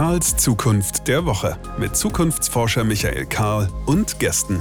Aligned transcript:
Karls 0.00 0.34
Zukunft 0.38 1.08
der 1.08 1.26
Woche 1.26 1.58
mit 1.78 1.94
Zukunftsforscher 1.94 2.84
Michael 2.84 3.26
Karl 3.26 3.68
und 3.84 4.18
Gästen. 4.18 4.58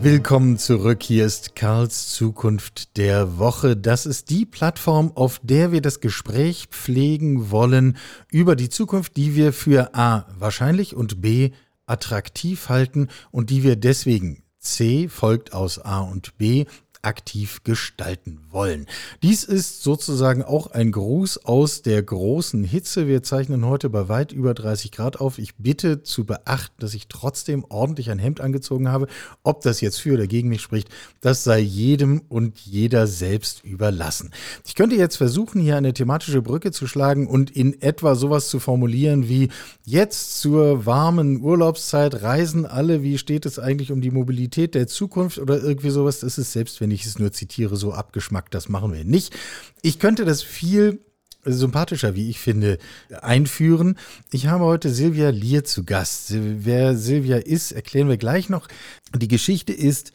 Willkommen 0.00 0.56
zurück. 0.56 1.02
Hier 1.02 1.26
ist 1.26 1.54
Karls 1.54 2.14
Zukunft 2.14 2.96
der 2.96 3.36
Woche. 3.36 3.76
Das 3.76 4.06
ist 4.06 4.30
die 4.30 4.46
Plattform, 4.46 5.12
auf 5.14 5.38
der 5.42 5.70
wir 5.70 5.82
das 5.82 6.00
Gespräch 6.00 6.68
pflegen 6.70 7.50
wollen 7.50 7.98
über 8.30 8.56
die 8.56 8.70
Zukunft, 8.70 9.18
die 9.18 9.36
wir 9.36 9.52
für 9.52 9.94
A 9.94 10.24
wahrscheinlich 10.38 10.96
und 10.96 11.20
B 11.20 11.50
attraktiv 11.84 12.70
halten 12.70 13.08
und 13.30 13.50
die 13.50 13.64
wir 13.64 13.76
deswegen 13.76 14.42
C 14.60 15.08
folgt 15.08 15.52
aus 15.52 15.78
A 15.78 16.00
und 16.00 16.38
B 16.38 16.64
aktiv 17.06 17.62
gestalten 17.62 18.40
wollen. 18.50 18.86
Dies 19.22 19.44
ist 19.44 19.84
sozusagen 19.84 20.42
auch 20.42 20.66
ein 20.66 20.90
Gruß 20.90 21.44
aus 21.44 21.82
der 21.82 22.02
großen 22.02 22.64
Hitze. 22.64 23.06
Wir 23.06 23.22
zeichnen 23.22 23.64
heute 23.64 23.88
bei 23.88 24.08
weit 24.08 24.32
über 24.32 24.54
30 24.54 24.90
Grad 24.90 25.20
auf. 25.20 25.38
Ich 25.38 25.54
bitte 25.54 26.02
zu 26.02 26.24
beachten, 26.24 26.74
dass 26.80 26.94
ich 26.94 27.06
trotzdem 27.06 27.64
ordentlich 27.68 28.10
ein 28.10 28.18
Hemd 28.18 28.40
angezogen 28.40 28.88
habe. 28.88 29.06
Ob 29.44 29.60
das 29.60 29.80
jetzt 29.80 30.00
für 30.00 30.14
oder 30.14 30.26
gegen 30.26 30.48
mich 30.48 30.62
spricht, 30.62 30.88
das 31.20 31.44
sei 31.44 31.60
jedem 31.60 32.22
und 32.28 32.58
jeder 32.58 33.06
selbst 33.06 33.62
überlassen. 33.62 34.32
Ich 34.66 34.74
könnte 34.74 34.96
jetzt 34.96 35.16
versuchen, 35.16 35.60
hier 35.60 35.76
eine 35.76 35.94
thematische 35.94 36.42
Brücke 36.42 36.72
zu 36.72 36.88
schlagen 36.88 37.28
und 37.28 37.52
in 37.52 37.80
etwa 37.82 38.16
sowas 38.16 38.48
zu 38.48 38.58
formulieren 38.58 39.28
wie 39.28 39.50
jetzt 39.84 40.40
zur 40.40 40.86
warmen 40.86 41.40
Urlaubszeit 41.40 42.22
reisen 42.22 42.66
alle. 42.66 43.04
Wie 43.04 43.16
steht 43.16 43.46
es 43.46 43.60
eigentlich 43.60 43.92
um 43.92 44.00
die 44.00 44.10
Mobilität 44.10 44.74
der 44.74 44.88
Zukunft 44.88 45.38
oder 45.38 45.62
irgendwie 45.62 45.90
sowas? 45.90 46.20
Das 46.20 46.36
ist 46.36 46.52
selbst, 46.52 46.80
wenn 46.80 46.90
ich 46.90 46.95
ich 46.96 47.06
es 47.06 47.18
nur 47.18 47.32
zitiere, 47.32 47.76
so 47.76 47.92
abgeschmackt, 47.92 48.54
das 48.54 48.68
machen 48.68 48.92
wir 48.92 49.04
nicht. 49.04 49.34
Ich 49.82 49.98
könnte 49.98 50.24
das 50.24 50.42
viel 50.42 51.00
sympathischer, 51.46 52.14
wie 52.14 52.28
ich 52.28 52.40
finde, 52.40 52.78
einführen. 53.20 53.96
Ich 54.32 54.48
habe 54.48 54.64
heute 54.64 54.90
Silvia 54.90 55.30
Lier 55.30 55.64
zu 55.64 55.84
Gast. 55.84 56.32
Wer 56.34 56.96
Silvia 56.96 57.36
ist, 57.36 57.72
erklären 57.72 58.08
wir 58.08 58.16
gleich 58.16 58.48
noch. 58.48 58.68
Die 59.14 59.28
Geschichte 59.28 59.72
ist, 59.72 60.12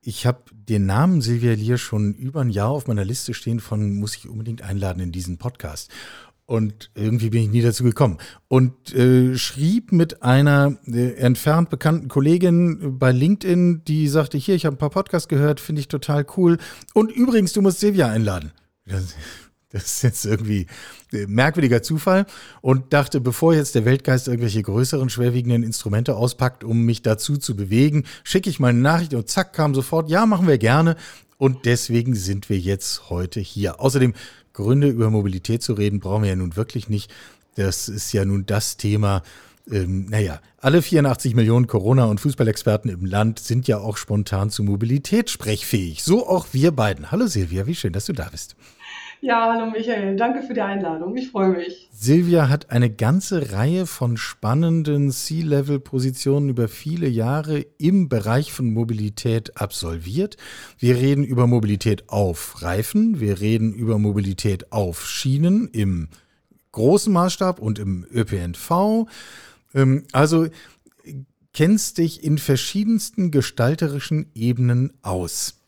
ich 0.00 0.26
habe 0.26 0.42
den 0.52 0.86
Namen 0.86 1.22
Silvia 1.22 1.54
Lier 1.54 1.78
schon 1.78 2.14
über 2.14 2.40
ein 2.40 2.50
Jahr 2.50 2.70
auf 2.70 2.86
meiner 2.86 3.04
Liste 3.04 3.32
stehen 3.32 3.60
von, 3.60 3.94
muss 3.94 4.16
ich 4.16 4.28
unbedingt 4.28 4.62
einladen 4.62 5.00
in 5.00 5.12
diesen 5.12 5.38
Podcast. 5.38 5.90
Und 6.46 6.90
irgendwie 6.94 7.30
bin 7.30 7.42
ich 7.42 7.50
nie 7.50 7.62
dazu 7.62 7.84
gekommen. 7.84 8.18
Und 8.48 8.94
äh, 8.94 9.36
schrieb 9.36 9.92
mit 9.92 10.22
einer 10.22 10.76
äh, 10.86 11.14
entfernt 11.14 11.70
bekannten 11.70 12.08
Kollegin 12.08 12.98
bei 12.98 13.12
LinkedIn, 13.12 13.84
die 13.84 14.08
sagte, 14.08 14.36
hier, 14.36 14.54
ich 14.54 14.66
habe 14.66 14.76
ein 14.76 14.78
paar 14.78 14.90
Podcasts 14.90 15.28
gehört, 15.28 15.58
finde 15.58 15.80
ich 15.80 15.88
total 15.88 16.26
cool. 16.36 16.58
Und 16.92 17.10
übrigens, 17.10 17.54
du 17.54 17.62
musst 17.62 17.80
Silvia 17.80 18.08
einladen. 18.08 18.52
Das, 18.84 19.14
das 19.70 19.84
ist 19.86 20.02
jetzt 20.02 20.26
irgendwie 20.26 20.66
äh, 21.12 21.26
merkwürdiger 21.26 21.82
Zufall. 21.82 22.26
Und 22.60 22.92
dachte, 22.92 23.22
bevor 23.22 23.54
jetzt 23.54 23.74
der 23.74 23.86
Weltgeist 23.86 24.28
irgendwelche 24.28 24.62
größeren, 24.62 25.08
schwerwiegenden 25.08 25.62
Instrumente 25.62 26.14
auspackt, 26.14 26.62
um 26.62 26.82
mich 26.82 27.00
dazu 27.00 27.38
zu 27.38 27.56
bewegen, 27.56 28.04
schicke 28.22 28.50
ich 28.50 28.60
meine 28.60 28.78
Nachricht 28.78 29.14
und 29.14 29.30
zack, 29.30 29.54
kam 29.54 29.74
sofort, 29.74 30.10
ja, 30.10 30.26
machen 30.26 30.46
wir 30.46 30.58
gerne. 30.58 30.96
Und 31.38 31.64
deswegen 31.64 32.14
sind 32.14 32.50
wir 32.50 32.58
jetzt 32.58 33.08
heute 33.08 33.40
hier. 33.40 33.80
Außerdem 33.80 34.14
Gründe, 34.54 34.88
über 34.88 35.10
Mobilität 35.10 35.62
zu 35.62 35.74
reden, 35.74 36.00
brauchen 36.00 36.22
wir 36.22 36.30
ja 36.30 36.36
nun 36.36 36.56
wirklich 36.56 36.88
nicht. 36.88 37.12
Das 37.56 37.88
ist 37.88 38.12
ja 38.12 38.24
nun 38.24 38.46
das 38.46 38.78
Thema. 38.78 39.22
Ähm, 39.70 40.06
naja, 40.06 40.40
alle 40.58 40.82
84 40.82 41.34
Millionen 41.34 41.66
Corona- 41.66 42.04
und 42.04 42.20
Fußballexperten 42.20 42.90
im 42.90 43.04
Land 43.04 43.38
sind 43.38 43.68
ja 43.68 43.78
auch 43.78 43.96
spontan 43.96 44.50
zu 44.50 44.62
Mobilität 44.62 45.30
sprechfähig. 45.30 46.02
So 46.02 46.26
auch 46.26 46.48
wir 46.52 46.72
beiden. 46.72 47.10
Hallo 47.10 47.26
Silvia, 47.26 47.66
wie 47.66 47.74
schön, 47.74 47.92
dass 47.92 48.06
du 48.06 48.12
da 48.12 48.28
bist. 48.30 48.56
Ja, 49.24 49.54
hallo 49.54 49.70
Michael, 49.70 50.16
danke 50.16 50.42
für 50.42 50.52
die 50.52 50.60
Einladung. 50.60 51.16
Ich 51.16 51.30
freue 51.30 51.48
mich. 51.48 51.88
Silvia 51.90 52.50
hat 52.50 52.70
eine 52.70 52.90
ganze 52.90 53.52
Reihe 53.52 53.86
von 53.86 54.18
spannenden 54.18 55.10
C-Level-Positionen 55.10 56.50
über 56.50 56.68
viele 56.68 57.08
Jahre 57.08 57.64
im 57.78 58.10
Bereich 58.10 58.52
von 58.52 58.70
Mobilität 58.70 59.58
absolviert. 59.58 60.36
Wir 60.78 60.96
reden 60.96 61.24
über 61.24 61.46
Mobilität 61.46 62.10
auf 62.10 62.60
Reifen, 62.60 63.18
wir 63.18 63.40
reden 63.40 63.72
über 63.72 63.98
Mobilität 63.98 64.70
auf 64.72 65.06
Schienen 65.06 65.68
im 65.72 66.08
großen 66.72 67.10
Maßstab 67.10 67.60
und 67.60 67.78
im 67.78 68.06
ÖPNV. 68.12 69.06
Ähm, 69.74 70.04
also 70.12 70.48
kennst 71.54 71.96
dich 71.96 72.22
in 72.22 72.36
verschiedensten 72.36 73.30
gestalterischen 73.30 74.26
Ebenen 74.34 74.92
aus. 75.00 75.63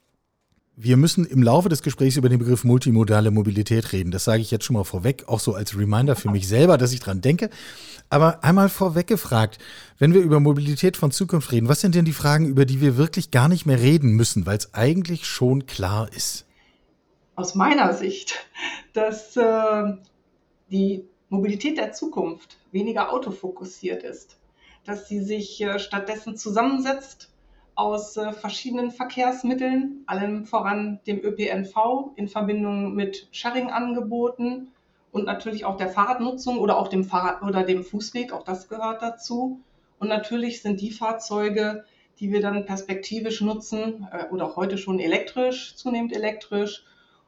Wir 0.78 0.98
müssen 0.98 1.24
im 1.24 1.42
Laufe 1.42 1.70
des 1.70 1.82
Gesprächs 1.82 2.18
über 2.18 2.28
den 2.28 2.38
Begriff 2.38 2.62
multimodale 2.62 3.30
Mobilität 3.30 3.94
reden. 3.94 4.10
Das 4.10 4.24
sage 4.24 4.42
ich 4.42 4.50
jetzt 4.50 4.66
schon 4.66 4.76
mal 4.76 4.84
vorweg, 4.84 5.24
auch 5.26 5.40
so 5.40 5.54
als 5.54 5.74
Reminder 5.74 6.16
für 6.16 6.30
mich 6.30 6.46
selber, 6.46 6.76
dass 6.76 6.92
ich 6.92 7.00
dran 7.00 7.22
denke. 7.22 7.48
Aber 8.10 8.44
einmal 8.44 8.68
vorweg 8.68 9.06
gefragt, 9.06 9.56
wenn 9.98 10.12
wir 10.12 10.20
über 10.20 10.38
Mobilität 10.38 10.98
von 10.98 11.12
Zukunft 11.12 11.50
reden, 11.50 11.68
was 11.68 11.80
sind 11.80 11.94
denn 11.94 12.04
die 12.04 12.12
Fragen, 12.12 12.46
über 12.46 12.66
die 12.66 12.82
wir 12.82 12.98
wirklich 12.98 13.30
gar 13.30 13.48
nicht 13.48 13.64
mehr 13.64 13.80
reden 13.80 14.10
müssen, 14.10 14.44
weil 14.44 14.58
es 14.58 14.74
eigentlich 14.74 15.24
schon 15.24 15.64
klar 15.64 16.12
ist? 16.12 16.44
Aus 17.36 17.54
meiner 17.54 17.94
Sicht, 17.94 18.34
dass 18.92 19.34
äh, 19.38 19.94
die 20.70 21.08
Mobilität 21.30 21.78
der 21.78 21.92
Zukunft 21.92 22.58
weniger 22.70 23.14
autofokussiert 23.14 24.02
ist, 24.02 24.36
dass 24.84 25.08
sie 25.08 25.24
sich 25.24 25.58
äh, 25.62 25.78
stattdessen 25.78 26.36
zusammensetzt 26.36 27.30
aus 27.76 28.16
äh, 28.16 28.32
verschiedenen 28.32 28.90
Verkehrsmitteln, 28.90 30.02
allem 30.06 30.46
voran 30.46 30.98
dem 31.06 31.18
ÖPNV 31.22 32.12
in 32.16 32.26
Verbindung 32.26 32.94
mit 32.94 33.28
Sharing-Angeboten 33.30 34.72
und 35.12 35.26
natürlich 35.26 35.64
auch 35.66 35.76
der 35.76 35.90
Fahrradnutzung 35.90 36.58
oder 36.58 36.78
auch 36.78 36.88
dem 36.88 37.04
Fahrrad 37.04 37.42
oder 37.42 37.62
dem 37.62 37.84
Fußweg, 37.84 38.32
auch 38.32 38.44
das 38.44 38.68
gehört 38.68 39.02
dazu. 39.02 39.60
Und 39.98 40.08
natürlich 40.08 40.62
sind 40.62 40.80
die 40.80 40.90
Fahrzeuge, 40.90 41.84
die 42.18 42.32
wir 42.32 42.40
dann 42.40 42.64
perspektivisch 42.64 43.42
nutzen 43.42 44.08
äh, 44.10 44.24
oder 44.32 44.46
auch 44.46 44.56
heute 44.56 44.78
schon 44.78 44.98
elektrisch, 44.98 45.76
zunehmend 45.76 46.16
elektrisch 46.16 46.84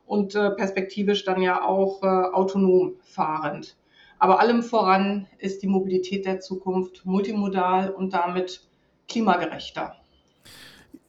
und 0.06 0.34
äh, 0.34 0.50
perspektivisch 0.50 1.24
dann 1.24 1.42
ja 1.42 1.62
auch 1.62 2.02
äh, 2.02 2.06
autonom 2.06 2.94
fahrend. 3.02 3.76
Aber 4.18 4.40
allem 4.40 4.62
voran 4.62 5.26
ist 5.36 5.62
die 5.62 5.68
Mobilität 5.68 6.24
der 6.24 6.40
Zukunft 6.40 7.04
multimodal 7.04 7.90
und 7.90 8.14
damit 8.14 8.66
klimagerechter. 9.08 9.97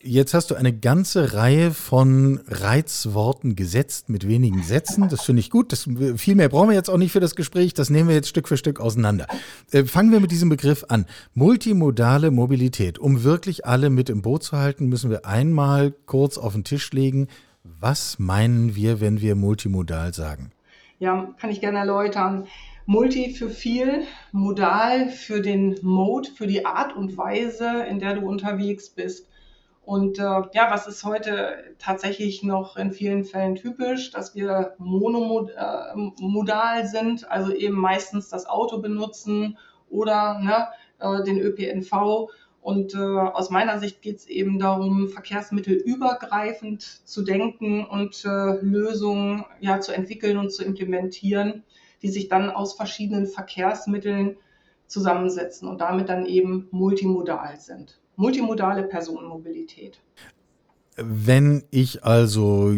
Jetzt 0.01 0.33
hast 0.33 0.49
du 0.49 0.55
eine 0.55 0.71
ganze 0.71 1.33
Reihe 1.33 1.71
von 1.71 2.39
Reizworten 2.47 3.57
gesetzt 3.57 4.07
mit 4.07 4.25
wenigen 4.25 4.63
Sätzen. 4.63 5.09
Das 5.09 5.23
finde 5.23 5.41
ich 5.41 5.49
gut. 5.49 5.73
Das, 5.73 5.89
viel 6.15 6.35
mehr 6.35 6.47
brauchen 6.47 6.69
wir 6.69 6.75
jetzt 6.75 6.89
auch 6.89 6.97
nicht 6.97 7.11
für 7.11 7.19
das 7.19 7.35
Gespräch. 7.35 7.73
Das 7.73 7.89
nehmen 7.89 8.07
wir 8.07 8.15
jetzt 8.15 8.29
Stück 8.29 8.47
für 8.47 8.55
Stück 8.55 8.79
auseinander. 8.79 9.27
Äh, 9.73 9.83
fangen 9.83 10.13
wir 10.13 10.21
mit 10.21 10.31
diesem 10.31 10.47
Begriff 10.47 10.85
an. 10.87 11.05
Multimodale 11.33 12.31
Mobilität. 12.31 12.97
Um 12.97 13.25
wirklich 13.25 13.65
alle 13.65 13.89
mit 13.89 14.09
im 14.09 14.21
Boot 14.21 14.43
zu 14.43 14.57
halten, 14.57 14.87
müssen 14.87 15.09
wir 15.09 15.25
einmal 15.25 15.91
kurz 16.05 16.37
auf 16.37 16.53
den 16.53 16.63
Tisch 16.63 16.93
legen. 16.93 17.27
Was 17.65 18.19
meinen 18.19 18.75
wir, 18.75 19.01
wenn 19.01 19.19
wir 19.19 19.35
multimodal 19.35 20.13
sagen? 20.13 20.53
Ja, 20.99 21.33
kann 21.41 21.49
ich 21.49 21.59
gerne 21.59 21.79
erläutern. 21.79 22.47
Multi 22.85 23.33
für 23.33 23.49
viel, 23.49 24.03
modal 24.31 25.09
für 25.09 25.41
den 25.41 25.77
Mode, 25.81 26.29
für 26.31 26.47
die 26.47 26.65
Art 26.65 26.95
und 26.95 27.17
Weise, 27.17 27.83
in 27.89 27.99
der 27.99 28.15
du 28.15 28.21
unterwegs 28.21 28.89
bist. 28.89 29.28
Und 29.89 30.19
äh, 30.19 30.21
ja, 30.21 30.69
was 30.69 30.85
ist 30.85 31.03
heute 31.03 31.73
tatsächlich 31.79 32.43
noch 32.43 32.77
in 32.77 32.91
vielen 32.91 33.23
Fällen 33.23 33.55
typisch, 33.55 34.11
dass 34.11 34.35
wir 34.35 34.75
monomodal 34.77 36.85
sind, 36.85 37.27
also 37.31 37.51
eben 37.51 37.75
meistens 37.75 38.29
das 38.29 38.45
Auto 38.45 38.81
benutzen 38.81 39.57
oder 39.89 40.37
ne, 40.37 40.67
äh, 40.99 41.23
den 41.23 41.39
ÖPNV. 41.39 42.29
Und 42.61 42.93
äh, 42.93 42.99
aus 42.99 43.49
meiner 43.49 43.79
Sicht 43.79 44.03
geht 44.03 44.17
es 44.17 44.27
eben 44.27 44.59
darum, 44.59 45.07
verkehrsmittelübergreifend 45.07 46.83
zu 46.83 47.23
denken 47.23 47.83
und 47.83 48.23
äh, 48.25 48.61
Lösungen 48.61 49.43
ja, 49.59 49.79
zu 49.79 49.91
entwickeln 49.91 50.37
und 50.37 50.53
zu 50.53 50.63
implementieren, 50.63 51.63
die 52.03 52.09
sich 52.09 52.27
dann 52.27 52.51
aus 52.51 52.75
verschiedenen 52.75 53.25
Verkehrsmitteln 53.25 54.37
zusammensetzen 54.85 55.67
und 55.67 55.81
damit 55.81 56.09
dann 56.09 56.27
eben 56.27 56.67
multimodal 56.69 57.59
sind 57.59 57.99
multimodale 58.19 58.83
Personenmobilität. 58.83 59.99
Wenn 60.97 61.63
ich 61.71 62.03
also 62.03 62.73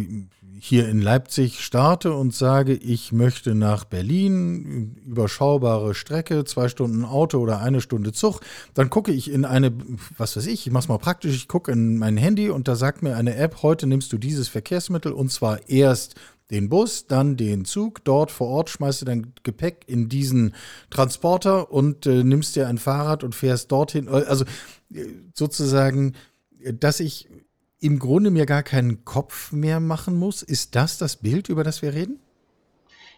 hier 0.59 0.87
in 0.87 1.01
Leipzig 1.01 1.61
starte 1.61 2.13
und 2.13 2.35
sage, 2.35 2.73
ich 2.73 3.11
möchte 3.11 3.55
nach 3.55 3.83
Berlin, 3.83 4.95
überschaubare 5.07 5.95
Strecke, 5.95 6.45
zwei 6.45 6.67
Stunden 6.67 7.03
Auto 7.03 7.39
oder 7.39 7.59
eine 7.61 7.81
Stunde 7.81 8.11
Zug, 8.11 8.41
dann 8.75 8.91
gucke 8.91 9.11
ich 9.11 9.31
in 9.31 9.43
eine, 9.43 9.73
was 10.15 10.37
weiß 10.37 10.45
ich, 10.45 10.67
ich 10.67 10.71
mache 10.71 10.83
es 10.83 10.89
mal 10.89 10.99
praktisch, 10.99 11.35
ich 11.35 11.47
gucke 11.47 11.71
in 11.71 11.97
mein 11.97 12.17
Handy 12.17 12.51
und 12.51 12.67
da 12.67 12.75
sagt 12.75 13.01
mir 13.01 13.15
eine 13.15 13.35
App, 13.35 13.63
heute 13.63 13.87
nimmst 13.87 14.13
du 14.13 14.19
dieses 14.19 14.47
Verkehrsmittel 14.47 15.11
und 15.11 15.31
zwar 15.31 15.67
erst 15.67 16.13
den 16.51 16.69
Bus, 16.69 17.07
dann 17.07 17.37
den 17.37 17.65
Zug, 17.65 18.03
dort 18.03 18.29
vor 18.29 18.49
Ort 18.49 18.69
schmeißt 18.69 19.01
du 19.01 19.05
dein 19.05 19.33
Gepäck 19.41 19.85
in 19.87 20.09
diesen 20.09 20.53
Transporter 20.91 21.71
und 21.71 22.05
äh, 22.05 22.23
nimmst 22.23 22.55
dir 22.55 22.67
ein 22.67 22.77
Fahrrad 22.77 23.23
und 23.23 23.33
fährst 23.33 23.71
dorthin. 23.71 24.07
Also 24.09 24.45
sozusagen, 25.33 26.15
dass 26.79 26.99
ich 26.99 27.27
im 27.79 27.97
Grunde 27.99 28.29
mir 28.29 28.45
gar 28.45 28.63
keinen 28.63 29.05
Kopf 29.05 29.51
mehr 29.51 29.79
machen 29.79 30.15
muss. 30.17 30.43
Ist 30.43 30.75
das 30.75 30.97
das 30.97 31.17
Bild, 31.17 31.49
über 31.49 31.63
das 31.63 31.81
wir 31.81 31.93
reden? 31.93 32.19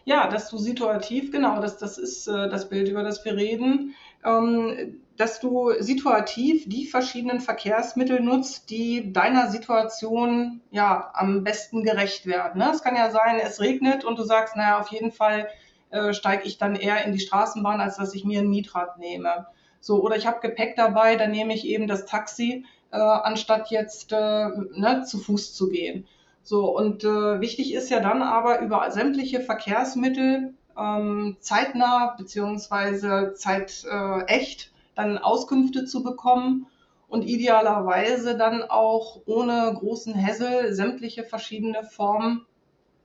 Ja, 0.06 0.28
dass 0.28 0.50
du 0.50 0.58
situativ, 0.58 1.32
genau, 1.32 1.60
das, 1.60 1.78
das 1.78 1.96
ist 1.96 2.26
äh, 2.26 2.48
das 2.48 2.68
Bild, 2.68 2.88
über 2.88 3.02
das 3.02 3.24
wir 3.24 3.36
reden, 3.36 3.94
ähm, 4.24 5.00
dass 5.16 5.40
du 5.40 5.70
situativ 5.78 6.68
die 6.68 6.86
verschiedenen 6.86 7.40
Verkehrsmittel 7.40 8.20
nutzt, 8.20 8.68
die 8.68 9.12
deiner 9.12 9.50
Situation 9.50 10.60
ja 10.70 11.10
am 11.14 11.44
besten 11.44 11.84
gerecht 11.84 12.26
werden. 12.26 12.58
Ne? 12.58 12.70
Es 12.72 12.82
kann 12.82 12.96
ja 12.96 13.10
sein, 13.10 13.38
es 13.38 13.60
regnet 13.60 14.04
und 14.04 14.18
du 14.18 14.24
sagst, 14.24 14.56
naja, 14.56 14.78
auf 14.78 14.88
jeden 14.88 15.12
Fall 15.12 15.48
äh, 15.90 16.12
steige 16.12 16.44
ich 16.44 16.58
dann 16.58 16.74
eher 16.74 17.04
in 17.04 17.12
die 17.12 17.20
Straßenbahn, 17.20 17.80
als 17.80 17.96
dass 17.96 18.14
ich 18.14 18.24
mir 18.24 18.40
ein 18.40 18.50
Mietrad 18.50 18.98
nehme. 18.98 19.46
So, 19.84 20.02
oder 20.02 20.16
ich 20.16 20.26
habe 20.26 20.40
Gepäck 20.40 20.76
dabei, 20.76 21.16
dann 21.16 21.30
nehme 21.30 21.52
ich 21.52 21.66
eben 21.66 21.86
das 21.86 22.06
Taxi, 22.06 22.64
äh, 22.90 22.96
anstatt 22.96 23.70
jetzt 23.70 24.12
äh, 24.12 24.48
ne, 24.72 25.04
zu 25.06 25.18
Fuß 25.18 25.52
zu 25.52 25.68
gehen. 25.68 26.06
So, 26.42 26.74
und 26.74 27.04
äh, 27.04 27.40
wichtig 27.42 27.74
ist 27.74 27.90
ja 27.90 28.00
dann 28.00 28.22
aber 28.22 28.60
über 28.60 28.90
sämtliche 28.90 29.40
Verkehrsmittel 29.40 30.54
ähm, 30.78 31.36
zeitnah 31.38 32.14
beziehungsweise 32.16 33.34
zeitecht 33.34 34.72
dann 34.94 35.18
Auskünfte 35.18 35.84
zu 35.84 36.02
bekommen 36.02 36.66
und 37.08 37.20
idealerweise 37.20 38.38
dann 38.38 38.62
auch 38.62 39.20
ohne 39.26 39.76
großen 39.78 40.14
Hessel 40.14 40.72
sämtliche 40.72 41.24
verschiedene 41.24 41.82
Formen 41.82 42.46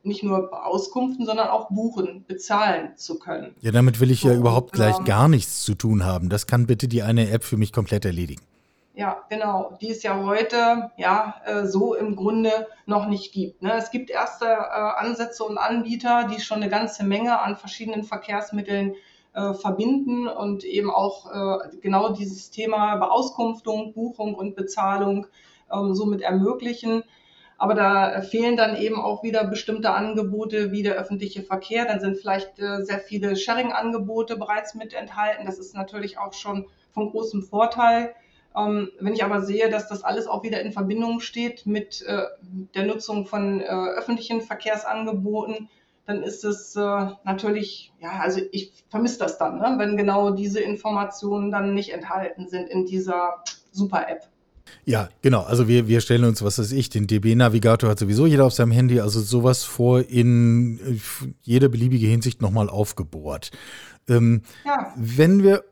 nicht 0.04 0.24
nur 0.24 0.66
Auskünften, 0.66 1.26
sondern 1.26 1.50
auch 1.50 1.70
buchen, 1.70 2.24
bezahlen 2.28 2.96
zu 2.96 3.20
können. 3.20 3.56
Ja, 3.62 3.72
damit 3.72 4.00
will 4.00 4.12
ich 4.12 4.24
ja 4.24 4.34
überhaupt 4.34 4.72
gleich 4.72 4.98
ähm, 5.00 5.06
gar 5.06 5.28
nichts 5.28 5.64
zu 5.64 5.76
tun 5.76 6.06
haben. 6.06 6.30
Das 6.30 6.48
kann 6.48 6.68
bitte 6.68 6.88
die 6.88 7.04
eine 7.04 7.30
App 7.32 7.44
für 7.44 7.58
mich 7.58 7.74
komplett 7.74 8.06
erledigen. 8.06 8.42
Ja, 8.96 9.24
genau, 9.30 9.78
die 9.80 9.92
es 9.92 10.04
ja 10.04 10.22
heute 10.26 10.92
ja 10.98 11.36
äh, 11.46 11.66
so 11.66 11.96
im 11.96 12.16
Grunde 12.16 12.68
noch 12.86 13.08
nicht 13.08 13.34
gibt. 13.34 13.62
Ne? 13.62 13.74
Es 13.78 13.92
gibt 13.92 14.10
erste 14.10 14.46
äh, 14.46 14.50
Ansätze 14.50 15.44
und 15.44 15.58
Anbieter, 15.58 16.28
die 16.28 16.42
schon 16.42 16.58
eine 16.58 16.70
ganze 16.70 17.04
Menge 17.04 17.40
an 17.40 17.56
verschiedenen 17.56 18.04
Verkehrsmitteln 18.04 18.96
äh, 19.34 19.54
verbinden 19.54 20.28
und 20.28 20.64
eben 20.64 20.92
auch 20.92 21.28
genau 21.82 22.14
dieses 22.14 22.50
Thema 22.50 22.96
Beauskunftung, 22.96 23.94
Buchung 23.94 24.36
und 24.36 24.56
Bezahlung 24.56 25.28
ähm, 25.72 25.94
somit 25.94 26.22
ermöglichen. 26.22 27.04
Aber 27.60 27.76
da 27.76 28.22
fehlen 28.22 28.56
dann 28.56 28.78
eben 28.78 29.00
auch 29.00 29.22
wieder 29.22 29.44
bestimmte 29.44 29.92
Angebote 29.92 30.72
wie 30.72 30.82
der 30.82 30.96
öffentliche 30.96 31.44
Verkehr. 31.44 31.86
Dann 31.86 32.00
sind 32.00 32.18
vielleicht 32.18 32.58
äh, 32.58 32.82
sehr 32.84 33.00
viele 33.00 33.36
Sharing-Angebote 33.36 34.38
bereits 34.38 34.76
mit 34.76 34.94
enthalten. 34.94 35.46
Das 35.46 35.60
ist 35.60 35.76
natürlich 35.76 36.18
auch 36.18 36.34
schon 36.34 36.66
von 36.94 37.12
großem 37.12 37.44
Vorteil. 37.44 38.16
Ähm, 38.56 38.90
wenn 39.02 39.14
ich 39.14 39.26
aber 39.26 39.42
sehe, 39.42 39.70
dass 39.70 39.90
das 39.90 40.06
alles 40.06 40.26
auch 40.26 40.42
wieder 40.42 40.62
in 40.62 40.72
Verbindung 40.72 41.20
steht 41.20 41.66
mit 41.66 42.02
äh, 42.04 42.24
der 42.76 42.86
Nutzung 42.86 43.26
von 43.26 43.60
äh, 43.60 43.66
öffentlichen 43.66 44.40
Verkehrsangeboten, 44.42 45.70
dann 46.06 46.24
ist 46.24 46.44
es 46.44 46.74
natürlich, 46.74 47.94
ja, 48.02 48.20
also 48.22 48.42
ich 48.52 48.74
vermisse 48.90 49.20
das 49.20 49.38
dann, 49.38 49.60
ne? 49.60 49.76
wenn 49.78 49.96
genau 49.96 50.32
diese 50.32 50.60
Informationen 50.60 51.52
dann 51.52 51.76
nicht 51.76 51.94
enthalten 51.94 52.48
sind 52.48 52.68
in 52.68 52.88
dieser 52.88 53.44
Super-App. 53.72 54.28
Ja, 54.86 55.10
genau. 55.22 55.42
Also 55.42 55.68
wir, 55.68 55.88
wir 55.88 56.02
stellen 56.02 56.24
uns, 56.24 56.42
was 56.42 56.60
weiß 56.60 56.72
ich, 56.72 56.90
den 56.90 57.08
DB-Navigator 57.08 57.90
hat 57.90 58.00
sowieso 58.00 58.26
jeder 58.26 58.46
auf 58.46 58.54
seinem 58.54 58.72
Handy, 58.72 59.00
also 59.00 59.22
sowas 59.22 59.64
vor 59.64 60.02
in 60.02 60.80
äh, 60.80 61.30
jede 61.42 61.70
beliebige 61.70 62.08
Hinsicht 62.08 62.42
nochmal 62.42 62.70
aufgebohrt. 62.70 63.52
Ähm, 64.08 64.42
ja. 64.66 64.94
Wenn 64.96 65.44
wir 65.44 65.64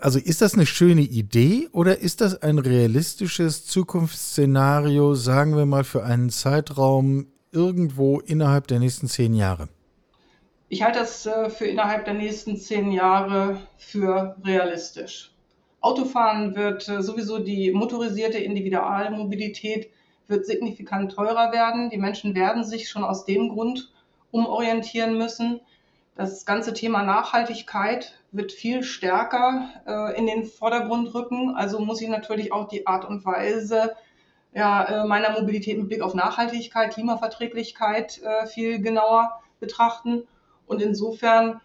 also 0.00 0.18
ist 0.18 0.42
das 0.42 0.54
eine 0.54 0.66
schöne 0.66 1.02
Idee 1.02 1.68
oder 1.72 1.98
ist 1.98 2.20
das 2.20 2.42
ein 2.42 2.58
realistisches 2.58 3.64
Zukunftsszenario, 3.66 5.14
sagen 5.14 5.56
wir 5.56 5.66
mal, 5.66 5.84
für 5.84 6.04
einen 6.04 6.30
Zeitraum 6.30 7.28
irgendwo 7.52 8.20
innerhalb 8.20 8.66
der 8.66 8.80
nächsten 8.80 9.08
zehn 9.08 9.34
Jahre? 9.34 9.68
Ich 10.68 10.82
halte 10.82 10.98
das 10.98 11.24
äh, 11.26 11.48
für 11.48 11.66
innerhalb 11.66 12.04
der 12.04 12.14
nächsten 12.14 12.56
zehn 12.56 12.92
Jahre 12.92 13.60
für 13.78 14.36
realistisch. 14.44 15.32
Autofahren 15.88 16.54
wird 16.54 16.86
äh, 16.86 17.02
sowieso 17.02 17.38
die 17.38 17.70
motorisierte 17.72 18.36
Individualmobilität 18.36 19.90
wird 20.26 20.44
signifikant 20.44 21.12
teurer 21.12 21.50
werden. 21.50 21.88
Die 21.88 21.96
Menschen 21.96 22.34
werden 22.34 22.62
sich 22.62 22.90
schon 22.90 23.04
aus 23.04 23.24
dem 23.24 23.48
Grund 23.48 23.90
umorientieren 24.30 25.16
müssen. 25.16 25.60
Das 26.14 26.44
ganze 26.44 26.74
Thema 26.74 27.04
Nachhaltigkeit 27.04 28.18
wird 28.32 28.52
viel 28.52 28.82
stärker 28.82 29.70
äh, 29.86 30.18
in 30.18 30.26
den 30.26 30.44
Vordergrund 30.44 31.14
rücken. 31.14 31.54
Also 31.56 31.80
muss 31.80 32.02
ich 32.02 32.08
natürlich 32.08 32.52
auch 32.52 32.68
die 32.68 32.86
Art 32.86 33.06
und 33.06 33.24
Weise 33.24 33.96
ja, 34.52 34.84
äh, 34.84 35.06
meiner 35.06 35.40
Mobilität 35.40 35.78
mit 35.78 35.88
Blick 35.88 36.02
auf 36.02 36.12
Nachhaltigkeit, 36.12 36.92
Klimaverträglichkeit 36.92 38.20
äh, 38.22 38.46
viel 38.46 38.82
genauer 38.82 39.40
betrachten. 39.58 40.24
Und 40.66 40.82
insofern 40.82 41.62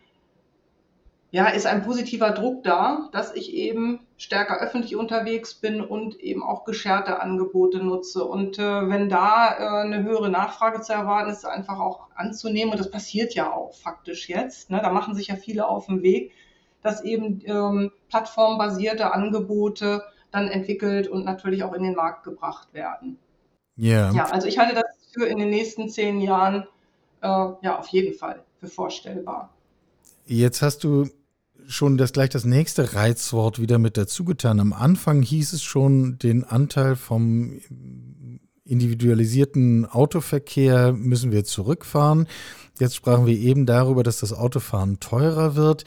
ja, 1.33 1.47
ist 1.47 1.65
ein 1.65 1.81
positiver 1.81 2.30
Druck 2.30 2.63
da, 2.63 3.09
dass 3.12 3.33
ich 3.33 3.56
eben 3.56 4.01
stärker 4.18 4.62
öffentlich 4.62 4.95
unterwegs 4.95 5.56
bin 5.56 5.81
und 5.81 6.19
eben 6.19 6.44
auch 6.44 6.63
gescherte 6.63 7.21
Angebote 7.21 7.80
nutze. 7.80 8.24
Und 8.24 8.59
äh, 8.59 8.88
wenn 8.88 9.09
da 9.09 9.57
äh, 9.57 9.83
eine 9.83 10.03
höhere 10.03 10.30
Nachfrage 10.30 10.81
zu 10.81 10.94
erwarten 10.94 11.31
ist, 11.31 11.44
einfach 11.44 11.80
auch 11.80 12.12
anzunehmen, 12.13 12.71
und 12.71 12.80
das 12.80 12.91
passiert 12.91 13.33
ja 13.33 13.51
auch 13.51 13.74
faktisch 13.74 14.30
jetzt, 14.30 14.69
ne, 14.69 14.80
da 14.80 14.91
machen 14.91 15.15
sich 15.15 15.30
ja 15.30 15.35
viele 15.35 15.68
auf 15.68 15.88
den 15.88 16.03
Weg, 16.03 16.33
dass 16.83 17.03
eben 17.03 17.41
ähm, 17.45 17.91
plattformbasierte 18.09 19.12
Angebote 19.12 20.03
dann 20.29 20.47
entwickelt 20.47 21.07
und 21.07 21.25
natürlich 21.25 21.63
auch 21.63 21.74
in 21.74 21.81
den 21.81 21.95
Markt 21.95 22.25
gebracht 22.25 22.75
werden. 22.75 23.18
Yeah. 23.75 24.12
Ja, 24.13 24.25
also 24.25 24.47
ich 24.47 24.59
halte 24.59 24.75
das 24.75 24.86
für 25.12 25.25
in 25.25 25.39
den 25.39 25.50
nächsten 25.50 25.89
zehn 25.89 26.21
Jahren 26.21 26.68
äh, 27.21 27.27
ja 27.27 27.79
auf 27.79 27.88
jeden 27.88 28.13
Fall 28.13 28.44
für 28.59 28.68
vorstellbar. 28.68 29.50
Jetzt 30.25 30.62
hast 30.62 30.83
du 30.83 31.07
schon 31.68 31.98
das 31.98 32.13
gleich 32.13 32.30
das 32.30 32.45
nächste 32.45 32.94
Reizwort 32.94 33.60
wieder 33.60 33.80
mit 33.80 33.98
dazu 33.98 34.25
getan. 34.25 34.60
Am 34.60 34.74
Anfang 34.74 35.21
hieß 35.21 35.54
es 35.54 35.63
schon, 35.63 36.18
den 36.18 36.44
Anteil 36.44 36.95
vom 36.95 37.60
individualisierten 38.65 39.86
Autoverkehr 39.86 40.94
müssen 40.94 41.31
wir 41.31 41.44
zurückfahren. 41.44 42.27
Jetzt 42.80 42.95
sprachen 42.95 43.25
wir 43.25 43.38
eben 43.38 43.65
darüber, 43.65 44.04
dass 44.04 44.19
das 44.19 44.33
Autofahren 44.33 45.00
teurer 45.00 45.56
wird. 45.56 45.86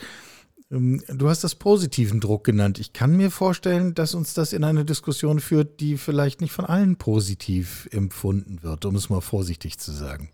Ähm, 0.71 1.03
du 1.09 1.29
hast 1.29 1.45
das 1.45 1.55
positiven 1.55 2.21
Druck 2.21 2.45
genannt. 2.45 2.79
Ich 2.79 2.93
kann 2.93 3.17
mir 3.17 3.31
vorstellen, 3.31 3.95
dass 3.95 4.15
uns 4.15 4.35
das 4.35 4.53
in 4.53 4.65
eine 4.65 4.85
Diskussion 4.85 5.41
führt, 5.41 5.81
die 5.81 5.97
vielleicht 5.97 6.41
nicht 6.41 6.53
von 6.53 6.65
allen 6.65 6.97
positiv 6.97 7.89
empfunden 7.93 8.63
wird, 8.63 8.85
um 8.85 8.95
es 8.97 9.09
mal 9.09 9.21
vorsichtig 9.21 9.79
zu 9.79 9.93
sagen. 9.93 10.31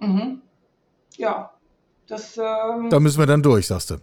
Mhm. 0.00 0.42
Ja, 1.16 1.50
das. 2.06 2.36
Ähm 2.38 2.90
da 2.90 3.00
müssen 3.00 3.18
wir 3.18 3.26
dann 3.26 3.42
durch, 3.42 3.66
sagst 3.66 3.90
du. 3.90 3.96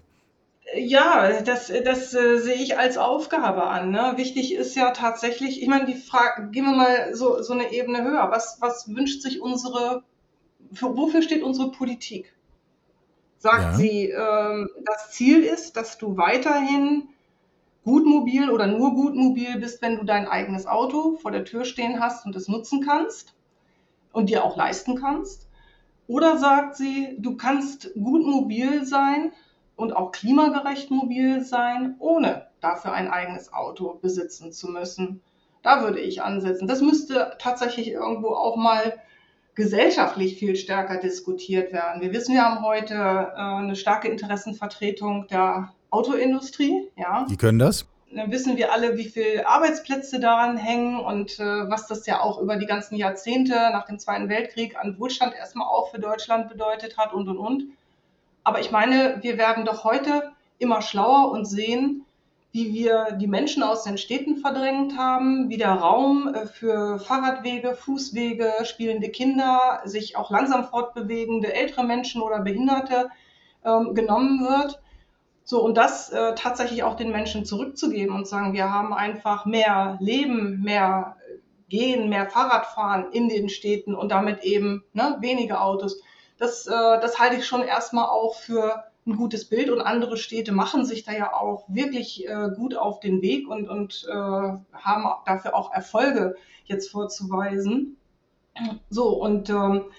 Ja, 0.77 1.41
das, 1.41 1.71
das 1.85 2.13
äh, 2.13 2.37
sehe 2.39 2.55
ich 2.55 2.77
als 2.77 2.97
Aufgabe 2.97 3.67
an. 3.67 3.91
Ne? 3.91 4.13
Wichtig 4.17 4.53
ist 4.53 4.75
ja 4.75 4.91
tatsächlich, 4.91 5.61
ich 5.61 5.67
meine, 5.69 5.85
die 5.85 5.95
Frage, 5.95 6.49
gehen 6.49 6.65
wir 6.65 6.75
mal 6.75 7.15
so, 7.15 7.41
so 7.41 7.53
eine 7.53 7.71
Ebene 7.71 8.03
höher. 8.03 8.29
Was, 8.29 8.57
was 8.59 8.93
wünscht 8.93 9.21
sich 9.21 9.41
unsere, 9.41 10.03
für, 10.73 10.97
wofür 10.97 11.21
steht 11.21 11.43
unsere 11.43 11.71
Politik? 11.71 12.33
Sagt 13.37 13.63
ja. 13.63 13.73
sie, 13.75 14.09
ähm, 14.09 14.69
das 14.83 15.11
Ziel 15.11 15.43
ist, 15.43 15.77
dass 15.77 15.97
du 15.97 16.17
weiterhin 16.17 17.07
gut 17.85 18.05
mobil 18.05 18.49
oder 18.49 18.67
nur 18.67 18.95
gut 18.95 19.15
mobil 19.15 19.57
bist, 19.59 19.81
wenn 19.81 19.97
du 19.97 20.03
dein 20.03 20.27
eigenes 20.27 20.65
Auto 20.65 21.17
vor 21.21 21.31
der 21.31 21.45
Tür 21.45 21.63
stehen 21.63 22.01
hast 22.01 22.25
und 22.25 22.35
es 22.35 22.49
nutzen 22.49 22.83
kannst 22.83 23.33
und 24.11 24.29
dir 24.29 24.43
auch 24.43 24.57
leisten 24.57 24.99
kannst? 24.99 25.47
Oder 26.07 26.37
sagt 26.37 26.75
sie, 26.75 27.15
du 27.19 27.37
kannst 27.37 27.93
gut 27.93 28.25
mobil 28.25 28.85
sein, 28.85 29.31
und 29.75 29.95
auch 29.95 30.11
klimagerecht 30.11 30.91
mobil 30.91 31.41
sein, 31.41 31.95
ohne 31.99 32.47
dafür 32.61 32.93
ein 32.93 33.09
eigenes 33.09 33.53
Auto 33.53 33.99
besitzen 34.01 34.51
zu 34.51 34.69
müssen. 34.69 35.21
Da 35.61 35.81
würde 35.81 35.99
ich 35.99 36.21
ansetzen. 36.21 36.67
Das 36.67 36.81
müsste 36.81 37.35
tatsächlich 37.39 37.89
irgendwo 37.89 38.29
auch 38.29 38.55
mal 38.55 38.99
gesellschaftlich 39.55 40.37
viel 40.37 40.55
stärker 40.55 40.97
diskutiert 40.97 41.73
werden. 41.73 42.01
Wir 42.01 42.11
wissen, 42.13 42.35
wir 42.35 42.43
haben 42.43 42.63
heute 42.63 42.93
äh, 42.93 43.39
eine 43.39 43.75
starke 43.75 44.09
Interessenvertretung 44.09 45.27
der 45.27 45.73
Autoindustrie. 45.89 46.89
Ja. 46.97 47.25
Die 47.29 47.37
können 47.37 47.59
das? 47.59 47.85
Dann 48.13 48.31
wissen 48.31 48.57
wir 48.57 48.71
alle, 48.71 48.97
wie 48.97 49.05
viele 49.05 49.47
Arbeitsplätze 49.47 50.19
daran 50.19 50.57
hängen 50.57 50.99
und 50.99 51.39
äh, 51.39 51.69
was 51.69 51.87
das 51.87 52.05
ja 52.05 52.21
auch 52.21 52.39
über 52.39 52.57
die 52.57 52.65
ganzen 52.65 52.95
Jahrzehnte 52.95 53.53
nach 53.53 53.85
dem 53.85 53.97
Zweiten 53.97 54.29
Weltkrieg 54.29 54.77
an 54.77 54.99
Wohlstand 54.99 55.33
erstmal 55.33 55.67
auch 55.67 55.89
für 55.89 55.99
Deutschland 55.99 56.49
bedeutet 56.49 56.97
hat 56.97 57.13
und 57.13 57.27
und 57.27 57.37
und. 57.37 57.63
Aber 58.45 58.61
ich 58.61 58.71
meine, 58.71 59.17
wir 59.21 59.37
werden 59.37 59.65
doch 59.65 59.83
heute 59.83 60.31
immer 60.59 60.81
schlauer 60.81 61.31
und 61.31 61.45
sehen, 61.45 62.05
wie 62.53 62.73
wir 62.73 63.17
die 63.19 63.27
Menschen 63.27 63.63
aus 63.63 63.83
den 63.83 63.97
Städten 63.97 64.37
verdrängt 64.37 64.97
haben, 64.97 65.49
wie 65.49 65.57
der 65.57 65.73
Raum 65.73 66.33
äh, 66.33 66.45
für 66.45 66.99
Fahrradwege, 66.99 67.73
Fußwege, 67.73 68.53
spielende 68.63 69.09
Kinder, 69.09 69.81
sich 69.83 70.15
auch 70.15 70.31
langsam 70.31 70.63
fortbewegende 70.63 71.53
ältere 71.53 71.83
Menschen 71.83 72.21
oder 72.21 72.39
Behinderte 72.39 73.09
ähm, 73.65 73.93
genommen 73.93 74.47
wird. 74.47 74.79
So, 75.43 75.61
und 75.61 75.75
das 75.75 76.11
äh, 76.11 76.33
tatsächlich 76.35 76.83
auch 76.83 76.95
den 76.95 77.11
Menschen 77.11 77.43
zurückzugeben 77.43 78.15
und 78.15 78.27
sagen, 78.27 78.53
wir 78.53 78.71
haben 78.71 78.93
einfach 78.93 79.45
mehr 79.45 79.97
Leben, 79.99 80.61
mehr 80.61 81.17
Gehen, 81.67 82.09
mehr 82.09 82.29
Fahrradfahren 82.29 83.11
in 83.11 83.27
den 83.27 83.49
Städten 83.49 83.95
und 83.95 84.11
damit 84.11 84.43
eben 84.43 84.83
ne, 84.93 85.17
weniger 85.19 85.63
Autos 85.63 85.99
Das, 86.37 86.67
äh, 86.67 86.71
das 86.71 87.19
halte 87.19 87.37
ich 87.37 87.45
schon 87.45 87.61
erstmal 87.61 88.05
auch 88.05 88.35
für 88.35 88.83
ein 89.07 89.15
gutes 89.15 89.45
Bild 89.45 89.69
und 89.69 89.81
andere 89.81 90.17
Städte 90.17 90.51
machen 90.51 90.83
sich 90.85 91.03
da 91.03 91.13
ja 91.13 91.33
auch 91.33 91.65
wirklich 91.67 92.27
äh, 92.27 92.49
gut 92.55 92.75
auf 92.75 92.99
den 92.99 93.21
Weg 93.21 93.47
und, 93.47 93.69
und 93.69 94.05
äh, 94.09 94.13
haben 94.13 95.05
dafür 95.25 95.55
auch 95.55 95.71
Erfolge 95.71 96.35
jetzt 96.65 96.89
vorzuweisen. 96.91 97.97
So, 98.89 99.09
und 99.09 99.49
ähm, 99.49 99.91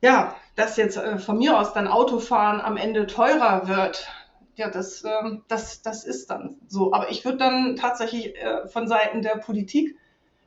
ja, 0.00 0.34
dass 0.56 0.76
jetzt 0.76 0.98
von 0.98 1.38
mir 1.38 1.58
aus 1.58 1.74
dann 1.74 1.88
Autofahren 1.88 2.60
am 2.60 2.76
Ende 2.76 3.06
teurer 3.06 3.68
wird, 3.68 4.08
ja, 4.56 4.70
das, 4.70 5.04
ähm, 5.04 5.44
das, 5.48 5.82
das 5.82 6.04
ist 6.04 6.30
dann 6.30 6.56
so. 6.68 6.92
Aber 6.92 7.10
ich 7.10 7.24
würde 7.24 7.38
dann 7.38 7.76
tatsächlich 7.76 8.34
von 8.66 8.88
Seiten 8.88 9.22
der 9.22 9.36
Politik 9.36 9.96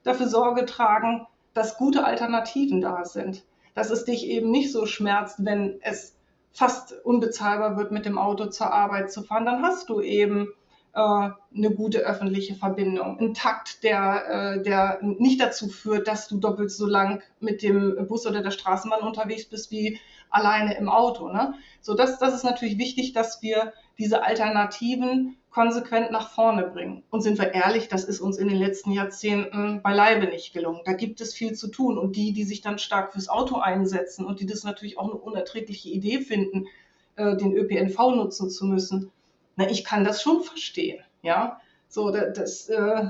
dafür 0.03 0.27
Sorge 0.27 0.65
tragen, 0.65 1.27
dass 1.53 1.77
gute 1.77 2.05
Alternativen 2.05 2.81
da 2.81 3.05
sind. 3.05 3.43
Dass 3.75 3.91
es 3.91 4.05
dich 4.05 4.25
eben 4.25 4.49
nicht 4.49 4.71
so 4.71 4.87
schmerzt, 4.87 5.45
wenn 5.45 5.79
es 5.81 6.15
fast 6.51 6.93
unbezahlbar 7.03 7.77
wird, 7.77 7.91
mit 7.91 8.05
dem 8.05 8.17
Auto 8.17 8.47
zur 8.47 8.71
Arbeit 8.71 9.11
zu 9.11 9.21
fahren. 9.21 9.45
Dann 9.45 9.61
hast 9.61 9.89
du 9.89 10.01
eben 10.01 10.47
äh, 10.93 10.99
eine 10.99 11.71
gute 11.75 11.99
öffentliche 11.99 12.55
Verbindung. 12.55 13.19
Ein 13.19 13.33
Takt, 13.33 13.83
der, 13.83 14.55
äh, 14.55 14.63
der 14.63 14.99
nicht 15.01 15.41
dazu 15.41 15.67
führt, 15.67 16.07
dass 16.07 16.29
du 16.29 16.39
doppelt 16.39 16.71
so 16.71 16.87
lang 16.87 17.21
mit 17.41 17.61
dem 17.61 18.07
Bus 18.07 18.25
oder 18.25 18.41
der 18.41 18.51
Straßenbahn 18.51 19.01
unterwegs 19.01 19.45
bist 19.45 19.69
wie 19.71 19.99
alleine 20.29 20.77
im 20.77 20.87
Auto. 20.89 21.29
Ne? 21.29 21.55
So, 21.81 21.93
das, 21.93 22.17
das 22.19 22.33
ist 22.33 22.43
natürlich 22.43 22.77
wichtig, 22.77 23.11
dass 23.11 23.41
wir 23.41 23.73
diese 23.97 24.23
Alternativen 24.23 25.37
konsequent 25.55 26.11
nach 26.11 26.31
vorne 26.31 26.63
bringen. 26.63 27.03
Und 27.09 27.21
sind 27.21 27.39
wir 27.39 27.53
ehrlich, 27.53 27.87
das 27.87 28.03
ist 28.03 28.19
uns 28.19 28.37
in 28.37 28.49
den 28.49 28.57
letzten 28.57 28.91
Jahrzehnten 28.91 29.81
beileibe 29.81 30.27
nicht 30.27 30.51
gelungen. 30.51 30.81
Da 30.83 30.91
gibt 30.91 31.21
es 31.21 31.33
viel 31.33 31.53
zu 31.53 31.69
tun. 31.69 31.97
Und 31.97 32.17
die, 32.17 32.33
die 32.33 32.43
sich 32.43 32.59
dann 32.59 32.77
stark 32.77 33.13
fürs 33.13 33.29
Auto 33.29 33.55
einsetzen 33.55 34.25
und 34.25 34.41
die 34.41 34.45
das 34.45 34.65
natürlich 34.65 34.97
auch 34.97 35.05
eine 35.05 35.13
unerträgliche 35.13 35.87
Idee 35.87 36.19
finden, 36.19 36.67
äh, 37.15 37.37
den 37.37 37.53
ÖPNV 37.53 37.97
nutzen 38.17 38.49
zu 38.49 38.65
müssen, 38.65 39.11
na, 39.55 39.69
ich 39.69 39.85
kann 39.85 40.03
das 40.03 40.21
schon 40.21 40.43
verstehen. 40.43 41.01
Ja, 41.21 41.61
so, 41.87 42.11
das, 42.11 42.67
äh, 42.67 43.05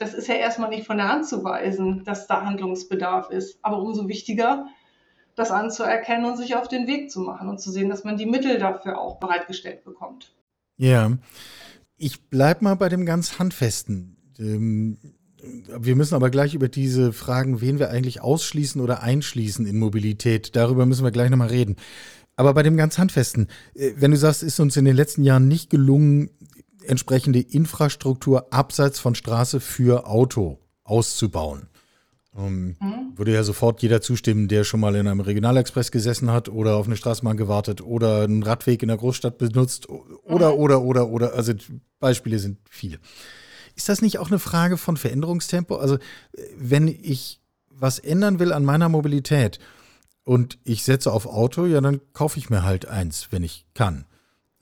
das 0.00 0.14
ist 0.14 0.26
ja 0.26 0.34
erstmal 0.34 0.70
nicht 0.70 0.84
von 0.84 0.96
der 0.96 1.08
Hand 1.08 1.28
zu 1.28 1.44
weisen, 1.44 2.02
dass 2.02 2.26
da 2.26 2.44
Handlungsbedarf 2.44 3.30
ist. 3.30 3.60
Aber 3.62 3.78
umso 3.80 4.08
wichtiger, 4.08 4.66
das 5.36 5.52
anzuerkennen 5.52 6.28
und 6.28 6.38
sich 6.38 6.56
auf 6.56 6.66
den 6.66 6.88
Weg 6.88 7.12
zu 7.12 7.20
machen 7.20 7.48
und 7.48 7.60
zu 7.60 7.70
sehen, 7.70 7.88
dass 7.88 8.02
man 8.02 8.16
die 8.16 8.26
Mittel 8.26 8.58
dafür 8.58 9.00
auch 9.00 9.20
bereitgestellt 9.20 9.84
bekommt. 9.84 10.32
Ja, 10.78 11.18
ich 11.96 12.30
bleibe 12.30 12.64
mal 12.64 12.76
bei 12.76 12.88
dem 12.88 13.04
ganz 13.04 13.38
Handfesten. 13.38 14.16
Ähm, 14.38 14.96
wir 15.78 15.96
müssen 15.96 16.14
aber 16.14 16.30
gleich 16.30 16.54
über 16.54 16.68
diese 16.68 17.12
Fragen, 17.12 17.60
wen 17.60 17.78
wir 17.78 17.90
eigentlich 17.90 18.20
ausschließen 18.20 18.80
oder 18.80 19.02
einschließen 19.02 19.66
in 19.66 19.78
Mobilität, 19.78 20.56
darüber 20.56 20.86
müssen 20.86 21.04
wir 21.04 21.10
gleich 21.10 21.30
nochmal 21.30 21.48
reden. 21.48 21.76
Aber 22.36 22.54
bei 22.54 22.62
dem 22.62 22.76
ganz 22.76 22.98
Handfesten, 22.98 23.48
äh, 23.74 23.92
wenn 23.96 24.12
du 24.12 24.16
sagst, 24.16 24.42
ist 24.42 24.60
uns 24.60 24.76
in 24.76 24.84
den 24.84 24.96
letzten 24.96 25.24
Jahren 25.24 25.48
nicht 25.48 25.70
gelungen, 25.70 26.30
entsprechende 26.84 27.40
Infrastruktur 27.40 28.52
abseits 28.52 29.00
von 29.00 29.14
Straße 29.14 29.60
für 29.60 30.06
Auto 30.06 30.58
auszubauen. 30.84 31.68
Ähm, 32.38 32.76
mhm. 32.80 33.12
Würde 33.16 33.34
ja 33.34 33.42
sofort 33.42 33.82
jeder 33.82 34.00
zustimmen, 34.00 34.48
der 34.48 34.64
schon 34.64 34.80
mal 34.80 34.94
in 34.94 35.08
einem 35.08 35.20
Regionalexpress 35.20 35.90
gesessen 35.90 36.30
hat 36.30 36.48
oder 36.48 36.76
auf 36.76 36.86
eine 36.86 36.96
Straßenbahn 36.96 37.36
gewartet 37.36 37.80
oder 37.80 38.22
einen 38.22 38.42
Radweg 38.42 38.82
in 38.82 38.88
der 38.88 38.96
Großstadt 38.96 39.38
benutzt 39.38 39.88
oder, 39.88 40.52
mhm. 40.52 40.58
oder, 40.58 40.82
oder, 40.82 41.08
oder. 41.08 41.34
Also 41.34 41.52
Beispiele 42.00 42.38
sind 42.38 42.58
viele. 42.70 42.98
Ist 43.74 43.88
das 43.88 44.02
nicht 44.02 44.18
auch 44.18 44.28
eine 44.28 44.38
Frage 44.38 44.76
von 44.76 44.96
Veränderungstempo? 44.96 45.76
Also, 45.76 45.98
wenn 46.56 46.88
ich 46.88 47.40
was 47.70 47.98
ändern 47.98 48.38
will 48.40 48.52
an 48.52 48.64
meiner 48.64 48.88
Mobilität 48.88 49.58
und 50.24 50.58
ich 50.64 50.82
setze 50.82 51.12
auf 51.12 51.26
Auto, 51.26 51.64
ja, 51.66 51.80
dann 51.80 52.00
kaufe 52.12 52.38
ich 52.38 52.50
mir 52.50 52.64
halt 52.64 52.86
eins, 52.86 53.28
wenn 53.30 53.44
ich 53.44 53.66
kann. 53.74 54.04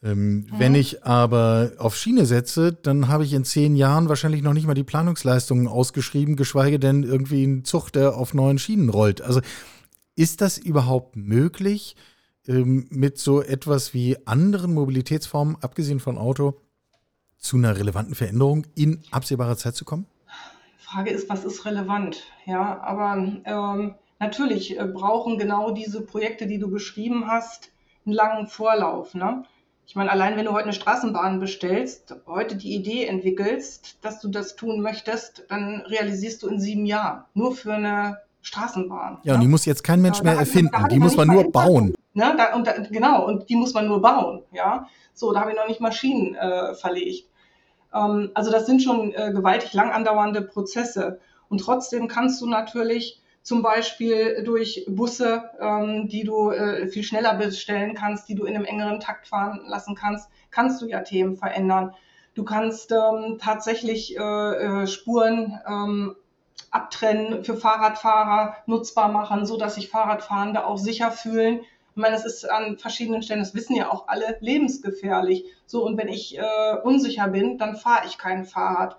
Ähm, 0.02 0.36
mhm. 0.36 0.46
Wenn 0.58 0.74
ich 0.74 1.04
aber 1.04 1.72
auf 1.78 1.96
Schiene 1.96 2.26
setze, 2.26 2.72
dann 2.72 3.08
habe 3.08 3.24
ich 3.24 3.32
in 3.32 3.44
zehn 3.44 3.76
Jahren 3.76 4.08
wahrscheinlich 4.08 4.42
noch 4.42 4.52
nicht 4.52 4.66
mal 4.66 4.74
die 4.74 4.84
Planungsleistungen 4.84 5.68
ausgeschrieben, 5.68 6.36
geschweige 6.36 6.78
denn 6.78 7.02
irgendwie 7.02 7.44
einen 7.44 7.64
Zug, 7.64 7.90
der 7.90 8.16
auf 8.16 8.34
neuen 8.34 8.58
Schienen 8.58 8.88
rollt. 8.88 9.22
Also 9.22 9.40
ist 10.14 10.40
das 10.40 10.58
überhaupt 10.58 11.16
möglich, 11.16 11.96
ähm, 12.48 12.86
mit 12.90 13.18
so 13.18 13.42
etwas 13.42 13.94
wie 13.94 14.16
anderen 14.26 14.74
Mobilitätsformen, 14.74 15.56
abgesehen 15.60 16.00
von 16.00 16.18
Auto, 16.18 16.60
zu 17.38 17.56
einer 17.56 17.76
relevanten 17.76 18.14
Veränderung 18.14 18.66
in 18.74 19.02
absehbarer 19.10 19.56
Zeit 19.56 19.74
zu 19.74 19.84
kommen? 19.84 20.06
Frage 20.78 21.10
ist, 21.10 21.28
was 21.28 21.44
ist 21.44 21.64
relevant? 21.64 22.22
Ja, 22.44 22.80
aber 22.80 23.16
ähm, 23.44 23.94
natürlich 24.20 24.78
äh, 24.78 24.84
brauchen 24.84 25.36
genau 25.38 25.72
diese 25.72 26.00
Projekte, 26.00 26.46
die 26.46 26.58
du 26.58 26.70
beschrieben 26.70 27.26
hast, 27.26 27.70
einen 28.04 28.14
langen 28.14 28.46
Vorlauf. 28.46 29.14
Ne? 29.14 29.44
Ich 29.88 29.94
meine, 29.94 30.10
allein 30.10 30.36
wenn 30.36 30.46
du 30.46 30.52
heute 30.52 30.64
eine 30.64 30.72
Straßenbahn 30.72 31.38
bestellst, 31.38 32.16
heute 32.26 32.56
die 32.56 32.74
Idee 32.74 33.06
entwickelst, 33.06 33.98
dass 34.02 34.20
du 34.20 34.28
das 34.28 34.56
tun 34.56 34.80
möchtest, 34.80 35.44
dann 35.48 35.82
realisierst 35.86 36.42
du 36.42 36.48
in 36.48 36.60
sieben 36.60 36.86
Jahren. 36.86 37.22
Nur 37.34 37.54
für 37.54 37.74
eine 37.74 38.18
Straßenbahn. 38.42 39.18
Ja, 39.22 39.34
und 39.34 39.40
die 39.40 39.46
muss 39.46 39.64
jetzt 39.64 39.84
kein 39.84 40.02
Mensch 40.02 40.22
mehr 40.22 40.34
erfinden. 40.34 40.88
die 40.90 40.98
muss 40.98 41.16
man 41.16 41.28
nur 41.28 41.52
bauen. 41.52 41.94
Ne? 42.14 42.34
Da, 42.36 42.56
und 42.56 42.66
da, 42.66 42.72
genau, 42.90 43.26
und 43.26 43.48
die 43.48 43.54
muss 43.54 43.74
man 43.74 43.86
nur 43.86 44.02
bauen. 44.02 44.42
Ja, 44.50 44.88
so, 45.14 45.32
da 45.32 45.40
habe 45.40 45.52
ich 45.52 45.56
noch 45.56 45.68
nicht 45.68 45.80
Maschinen 45.80 46.34
äh, 46.34 46.74
verlegt. 46.74 47.28
Ähm, 47.94 48.30
also 48.34 48.50
das 48.50 48.66
sind 48.66 48.82
schon 48.82 49.12
äh, 49.14 49.30
gewaltig 49.32 49.72
lang 49.72 49.92
andauernde 49.92 50.42
Prozesse. 50.42 51.20
Und 51.48 51.58
trotzdem 51.58 52.08
kannst 52.08 52.40
du 52.40 52.46
natürlich 52.46 53.22
zum 53.46 53.62
Beispiel 53.62 54.42
durch 54.42 54.84
Busse, 54.88 55.50
ähm, 55.60 56.08
die 56.08 56.24
du 56.24 56.50
äh, 56.50 56.88
viel 56.88 57.04
schneller 57.04 57.34
bestellen 57.34 57.94
kannst, 57.94 58.28
die 58.28 58.34
du 58.34 58.44
in 58.44 58.56
einem 58.56 58.64
engeren 58.64 58.98
Takt 58.98 59.28
fahren 59.28 59.60
lassen 59.68 59.94
kannst, 59.94 60.28
kannst 60.50 60.82
du 60.82 60.86
ja 60.86 61.02
Themen 61.02 61.36
verändern. 61.36 61.94
Du 62.34 62.42
kannst 62.42 62.90
ähm, 62.90 63.38
tatsächlich 63.40 64.18
äh, 64.18 64.20
äh, 64.20 64.88
Spuren 64.88 65.60
ähm, 65.64 66.16
abtrennen 66.72 67.44
für 67.44 67.56
Fahrradfahrer 67.56 68.56
nutzbar 68.66 69.12
machen, 69.12 69.46
so 69.46 69.56
dass 69.56 69.76
sich 69.76 69.90
Fahrradfahrende 69.90 70.66
auch 70.66 70.76
sicher 70.76 71.12
fühlen. 71.12 71.60
Ich 71.60 72.02
meine, 72.02 72.16
das 72.16 72.26
ist 72.26 72.50
an 72.50 72.78
verschiedenen 72.78 73.22
Stellen, 73.22 73.38
das 73.38 73.54
wissen 73.54 73.76
ja 73.76 73.92
auch 73.92 74.08
alle, 74.08 74.38
lebensgefährlich. 74.40 75.44
So, 75.66 75.86
und 75.86 75.96
wenn 75.96 76.08
ich 76.08 76.36
äh, 76.36 76.76
unsicher 76.82 77.28
bin, 77.28 77.58
dann 77.58 77.76
fahre 77.76 78.08
ich 78.08 78.18
kein 78.18 78.44
Fahrrad. 78.44 78.96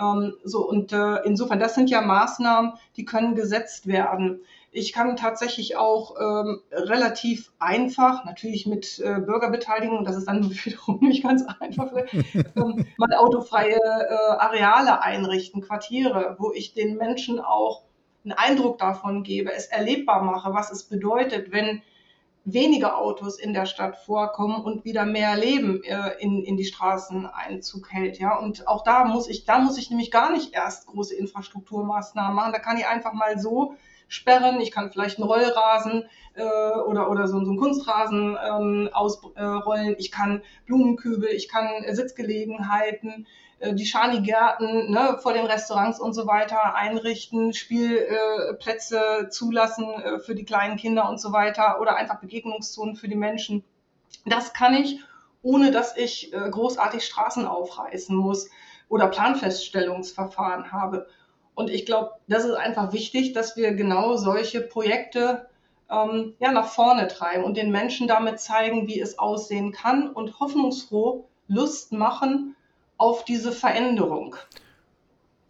Ähm, 0.00 0.34
so, 0.44 0.66
und 0.66 0.92
äh, 0.92 1.16
insofern, 1.24 1.60
das 1.60 1.74
sind 1.74 1.90
ja 1.90 2.00
Maßnahmen, 2.00 2.72
die 2.96 3.04
können 3.04 3.34
gesetzt 3.34 3.86
werden. 3.86 4.40
Ich 4.72 4.92
kann 4.92 5.16
tatsächlich 5.16 5.76
auch 5.76 6.14
ähm, 6.20 6.60
relativ 6.72 7.50
einfach, 7.58 8.24
natürlich 8.24 8.66
mit 8.66 9.00
äh, 9.00 9.20
Bürgerbeteiligung, 9.20 10.04
das 10.04 10.16
ist 10.16 10.28
dann 10.28 10.48
wiederum 10.64 11.00
nicht 11.00 11.22
ganz 11.22 11.44
einfach, 11.60 11.92
ähm, 12.56 12.86
mal 12.96 13.14
autofreie 13.14 13.76
äh, 13.76 14.36
Areale 14.38 15.02
einrichten, 15.02 15.60
Quartiere, 15.60 16.36
wo 16.38 16.52
ich 16.52 16.72
den 16.72 16.96
Menschen 16.96 17.40
auch 17.40 17.82
einen 18.24 18.32
Eindruck 18.32 18.78
davon 18.78 19.22
gebe, 19.22 19.52
es 19.52 19.66
erlebbar 19.66 20.22
mache, 20.22 20.52
was 20.52 20.70
es 20.70 20.84
bedeutet, 20.84 21.52
wenn 21.52 21.82
weniger 22.44 22.98
Autos 22.98 23.38
in 23.38 23.52
der 23.52 23.66
Stadt 23.66 23.96
vorkommen 23.96 24.62
und 24.64 24.84
wieder 24.84 25.04
mehr 25.04 25.36
Leben 25.36 25.82
äh, 25.84 26.12
in, 26.20 26.42
in 26.42 26.56
die 26.56 26.64
Straßen 26.64 27.26
Einzug 27.26 27.92
hält. 27.92 28.18
Ja? 28.18 28.36
Und 28.38 28.66
auch 28.66 28.82
da 28.82 29.04
muss 29.04 29.28
ich, 29.28 29.44
da 29.44 29.58
muss 29.58 29.78
ich 29.78 29.90
nämlich 29.90 30.10
gar 30.10 30.32
nicht 30.32 30.54
erst 30.54 30.86
große 30.86 31.14
Infrastrukturmaßnahmen 31.14 32.34
machen. 32.34 32.52
Da 32.52 32.58
kann 32.58 32.78
ich 32.78 32.86
einfach 32.86 33.12
mal 33.12 33.38
so 33.38 33.74
sperren. 34.08 34.60
Ich 34.60 34.72
kann 34.72 34.90
vielleicht 34.90 35.18
einen 35.18 35.28
Rollrasen 35.28 36.04
äh, 36.34 36.78
oder, 36.86 37.10
oder 37.10 37.28
so, 37.28 37.44
so 37.44 37.50
einen 37.50 37.58
Kunstrasen 37.58 38.36
ähm, 38.42 38.88
ausrollen. 38.92 39.94
ich 39.98 40.10
kann 40.10 40.42
Blumenkübel, 40.66 41.28
ich 41.28 41.48
kann 41.48 41.68
Sitzgelegenheiten 41.88 43.26
äh, 43.26 43.26
die 43.60 43.84
Schani-Gärten 43.84 44.90
ne, 44.90 45.18
vor 45.22 45.32
den 45.34 45.46
Restaurants 45.46 46.00
und 46.00 46.14
so 46.14 46.26
weiter 46.26 46.74
einrichten, 46.74 47.52
Spielplätze 47.52 49.28
zulassen 49.30 49.86
äh, 50.02 50.18
für 50.18 50.34
die 50.34 50.44
kleinen 50.44 50.76
Kinder 50.76 51.08
und 51.08 51.20
so 51.20 51.32
weiter 51.32 51.80
oder 51.80 51.96
einfach 51.96 52.20
Begegnungszonen 52.20 52.96
für 52.96 53.08
die 53.08 53.16
Menschen. 53.16 53.62
Das 54.24 54.54
kann 54.54 54.74
ich, 54.74 55.00
ohne 55.42 55.70
dass 55.70 55.96
ich 55.96 56.32
äh, 56.32 56.50
großartig 56.50 57.04
Straßen 57.04 57.46
aufreißen 57.46 58.16
muss 58.16 58.48
oder 58.88 59.08
Planfeststellungsverfahren 59.08 60.72
habe. 60.72 61.06
Und 61.54 61.68
ich 61.68 61.84
glaube, 61.84 62.12
das 62.28 62.44
ist 62.44 62.54
einfach 62.54 62.92
wichtig, 62.92 63.34
dass 63.34 63.56
wir 63.56 63.72
genau 63.74 64.16
solche 64.16 64.62
Projekte 64.62 65.48
ähm, 65.90 66.34
ja, 66.38 66.52
nach 66.52 66.68
vorne 66.68 67.08
treiben 67.08 67.44
und 67.44 67.56
den 67.56 67.70
Menschen 67.70 68.08
damit 68.08 68.40
zeigen, 68.40 68.86
wie 68.86 69.00
es 69.00 69.18
aussehen 69.18 69.72
kann 69.72 70.08
und 70.08 70.40
hoffnungsfroh 70.40 71.26
Lust 71.46 71.92
machen, 71.92 72.56
auf 73.00 73.24
diese 73.24 73.50
Veränderung. 73.50 74.36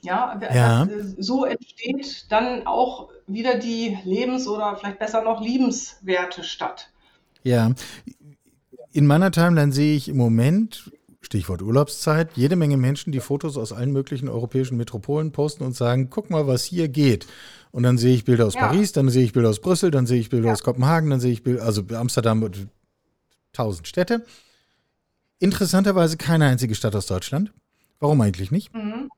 Ja, 0.02 0.40
ja. 0.54 0.87
Das, 0.87 1.14
äh, 1.14 1.14
so 1.19 1.45
entsteht 1.45 2.26
dann 2.30 2.66
auch 2.66 3.11
wieder 3.26 3.59
die 3.59 3.99
Lebens- 4.04 4.49
oder 4.49 4.76
vielleicht 4.76 4.99
besser 4.99 5.23
noch 5.23 5.42
liebenswerte 5.42 6.45
Stadt. 6.45 6.90
Ja, 7.42 7.73
in 8.92 9.07
meiner 9.07 9.30
Timeline 9.30 9.73
sehe 9.73 9.97
ich 9.97 10.09
im 10.09 10.16
Moment 10.16 10.90
Stichwort 11.23 11.61
Urlaubszeit, 11.61 12.30
jede 12.35 12.57
Menge 12.57 12.76
Menschen, 12.76 13.12
die 13.12 13.21
Fotos 13.21 13.59
aus 13.59 13.73
allen 13.73 13.92
möglichen 13.92 14.28
europäischen 14.28 14.76
Metropolen 14.76 15.33
posten 15.33 15.64
und 15.64 15.76
sagen, 15.76 16.09
guck 16.09 16.30
mal, 16.30 16.47
was 16.47 16.64
hier 16.64 16.88
geht. 16.88 17.26
Und 17.73 17.83
dann 17.83 17.99
sehe 17.99 18.14
ich 18.14 18.25
Bilder 18.25 18.47
aus 18.47 18.54
ja. 18.54 18.66
Paris, 18.66 18.92
dann 18.92 19.11
sehe 19.11 19.25
ich 19.25 19.33
Bilder 19.33 19.50
aus 19.50 19.61
Brüssel, 19.61 19.90
dann 19.90 20.07
sehe 20.07 20.19
ich 20.19 20.30
Bilder 20.30 20.47
ja. 20.47 20.52
aus 20.52 20.62
Kopenhagen, 20.62 21.11
dann 21.11 21.21
sehe 21.21 21.33
ich 21.33 21.42
Bilder, 21.42 21.62
also 21.62 21.83
Amsterdam, 21.95 22.49
tausend 23.52 23.87
Städte. 23.87 24.25
Interessanterweise 25.40 26.16
keine 26.16 26.47
einzige 26.47 26.75
Stadt 26.75 26.94
aus 26.94 27.06
Deutschland. 27.06 27.52
Warum 27.99 28.20
eigentlich 28.20 28.50
nicht? 28.50 28.73
Mhm. 28.75 29.11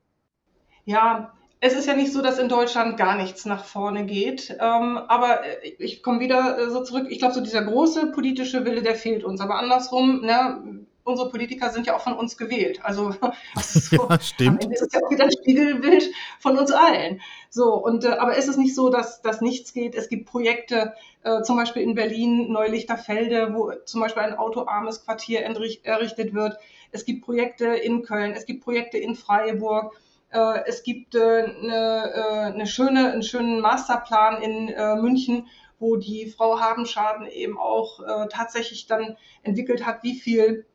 Ja, 0.85 1.33
es 1.59 1.73
ist 1.73 1.85
ja 1.85 1.95
nicht 1.95 2.11
so, 2.11 2.21
dass 2.21 2.39
in 2.39 2.49
Deutschland 2.49 2.97
gar 2.97 3.15
nichts 3.15 3.45
nach 3.45 3.63
vorne 3.63 4.05
geht. 4.05 4.49
Ähm, 4.59 4.97
aber 4.97 5.41
ich 5.77 6.01
komme 6.01 6.19
wieder 6.19 6.57
äh, 6.57 6.69
so 6.69 6.83
zurück. 6.83 7.07
Ich 7.09 7.19
glaube, 7.19 7.33
so 7.33 7.41
dieser 7.41 7.63
große 7.63 8.07
politische 8.07 8.65
Wille, 8.65 8.81
der 8.81 8.95
fehlt 8.95 9.23
uns. 9.23 9.39
Aber 9.39 9.59
andersrum, 9.59 10.21
ne, 10.21 10.85
unsere 11.03 11.29
Politiker 11.29 11.69
sind 11.69 11.87
ja 11.87 11.95
auch 11.95 12.01
von 12.01 12.13
uns 12.13 12.37
gewählt. 12.37 12.79
Also 12.83 13.13
so, 13.61 14.07
ja, 14.09 14.19
stimmt. 14.19 14.63
Das 14.63 14.81
ist 14.81 14.93
ja 14.93 15.01
auch 15.03 15.11
wieder 15.11 15.25
ein 15.25 15.31
Spiegelbild 15.31 16.11
von 16.39 16.57
uns 16.57 16.71
allen. 16.71 17.21
So 17.49 17.73
und 17.73 18.05
äh, 18.05 18.09
aber 18.09 18.37
ist 18.37 18.47
es 18.47 18.57
nicht 18.57 18.75
so, 18.75 18.89
dass 18.89 19.21
dass 19.21 19.41
nichts 19.41 19.73
geht? 19.73 19.95
Es 19.95 20.09
gibt 20.09 20.29
Projekte, 20.29 20.93
äh, 21.23 21.41
zum 21.43 21.57
Beispiel 21.57 21.83
in 21.83 21.95
Berlin 21.95 22.51
Neulichterfelde, 22.51 23.53
wo 23.53 23.71
zum 23.85 24.01
Beispiel 24.01 24.23
ein 24.23 24.35
autoarmes 24.35 25.05
Quartier 25.05 25.41
errichtet 25.43 26.33
wird. 26.33 26.57
Es 26.91 27.05
gibt 27.05 27.25
Projekte 27.25 27.67
in 27.67 28.03
Köln, 28.03 28.33
es 28.33 28.45
gibt 28.45 28.63
Projekte 28.63 28.97
in 28.97 29.15
Freiburg. 29.15 29.95
Äh, 30.29 30.61
es 30.65 30.83
gibt 30.83 31.15
äh, 31.15 31.43
eine, 31.43 32.11
äh, 32.13 32.53
eine 32.53 32.67
schöne, 32.67 33.11
einen 33.11 33.23
schönen 33.23 33.61
Masterplan 33.61 34.41
in 34.41 34.69
äh, 34.69 34.95
München, 34.95 35.47
wo 35.79 35.97
die 35.97 36.27
Frau 36.27 36.59
Habenschaden 36.59 37.27
eben 37.27 37.57
auch 37.57 37.99
äh, 37.99 38.27
tatsächlich 38.29 38.87
dann 38.87 39.17
entwickelt 39.43 39.85
hat, 39.85 40.03
wie 40.03 40.15
viel 40.15 40.65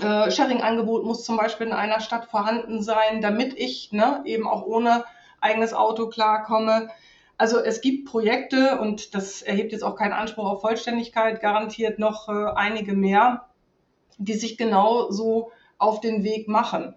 äh, 0.00 0.30
Sharing-Angebot 0.30 1.04
muss 1.04 1.24
zum 1.24 1.36
Beispiel 1.36 1.68
in 1.68 1.72
einer 1.72 2.00
Stadt 2.00 2.26
vorhanden 2.26 2.82
sein, 2.82 3.20
damit 3.20 3.54
ich 3.58 3.92
ne, 3.92 4.22
eben 4.24 4.46
auch 4.46 4.62
ohne 4.62 5.04
eigenes 5.40 5.74
Auto 5.74 6.08
klarkomme. 6.08 6.88
Also 7.36 7.58
es 7.58 7.80
gibt 7.80 8.08
Projekte 8.08 8.78
und 8.80 9.14
das 9.14 9.42
erhebt 9.42 9.72
jetzt 9.72 9.82
auch 9.82 9.96
keinen 9.96 10.12
Anspruch 10.12 10.48
auf 10.48 10.60
Vollständigkeit, 10.60 11.40
garantiert 11.40 11.98
noch 11.98 12.28
äh, 12.28 12.52
einige 12.54 12.94
mehr, 12.94 13.46
die 14.18 14.34
sich 14.34 14.56
genau 14.56 15.10
so 15.10 15.50
auf 15.78 16.00
den 16.00 16.22
Weg 16.24 16.48
machen. 16.48 16.94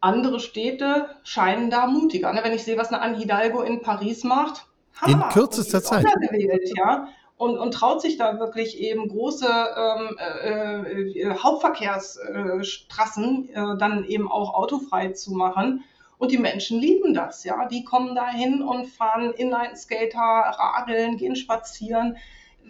Andere 0.00 0.40
Städte 0.40 1.08
scheinen 1.24 1.70
da 1.70 1.86
mutiger. 1.86 2.32
Ne? 2.32 2.40
Wenn 2.42 2.52
ich 2.52 2.64
sehe, 2.64 2.76
was 2.76 2.88
eine 2.88 3.00
Anne 3.00 3.18
Hidalgo 3.18 3.62
in 3.62 3.82
Paris 3.82 4.24
macht, 4.24 4.66
in 5.06 5.20
kürzester 5.30 5.82
Zeit. 5.82 6.04
Gewählt, 6.20 6.72
ja 6.76 7.08
und, 7.38 7.56
und 7.56 7.72
traut 7.72 8.02
sich 8.02 8.18
da 8.18 8.38
wirklich 8.40 8.78
eben 8.78 9.08
große 9.08 9.48
ähm, 9.48 10.18
äh, 10.18 11.20
äh, 11.20 11.38
Hauptverkehrsstraßen 11.38 13.48
äh, 13.50 13.76
dann 13.78 14.04
eben 14.04 14.30
auch 14.30 14.52
autofrei 14.54 15.12
zu 15.12 15.32
machen. 15.32 15.84
Und 16.18 16.30
die 16.32 16.38
Menschen 16.38 16.80
lieben 16.80 17.14
das, 17.14 17.44
ja. 17.44 17.66
Die 17.68 17.84
kommen 17.84 18.16
dahin 18.16 18.60
und 18.60 18.88
fahren 18.88 19.32
Inline-Skater, 19.32 20.18
radeln, 20.18 21.16
gehen 21.16 21.36
spazieren. 21.36 22.16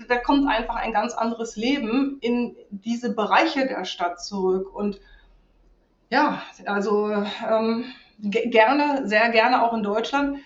Da 0.06 0.18
kommt 0.18 0.46
einfach 0.46 0.76
ein 0.76 0.92
ganz 0.92 1.14
anderes 1.14 1.56
Leben 1.56 2.18
in 2.20 2.54
diese 2.68 3.14
Bereiche 3.14 3.66
der 3.66 3.86
Stadt 3.86 4.22
zurück. 4.22 4.74
Und 4.74 5.00
ja, 6.10 6.42
also 6.66 7.10
ähm, 7.50 7.86
gerne, 8.20 9.08
sehr 9.08 9.30
gerne 9.30 9.64
auch 9.64 9.72
in 9.72 9.82
Deutschland. 9.82 10.40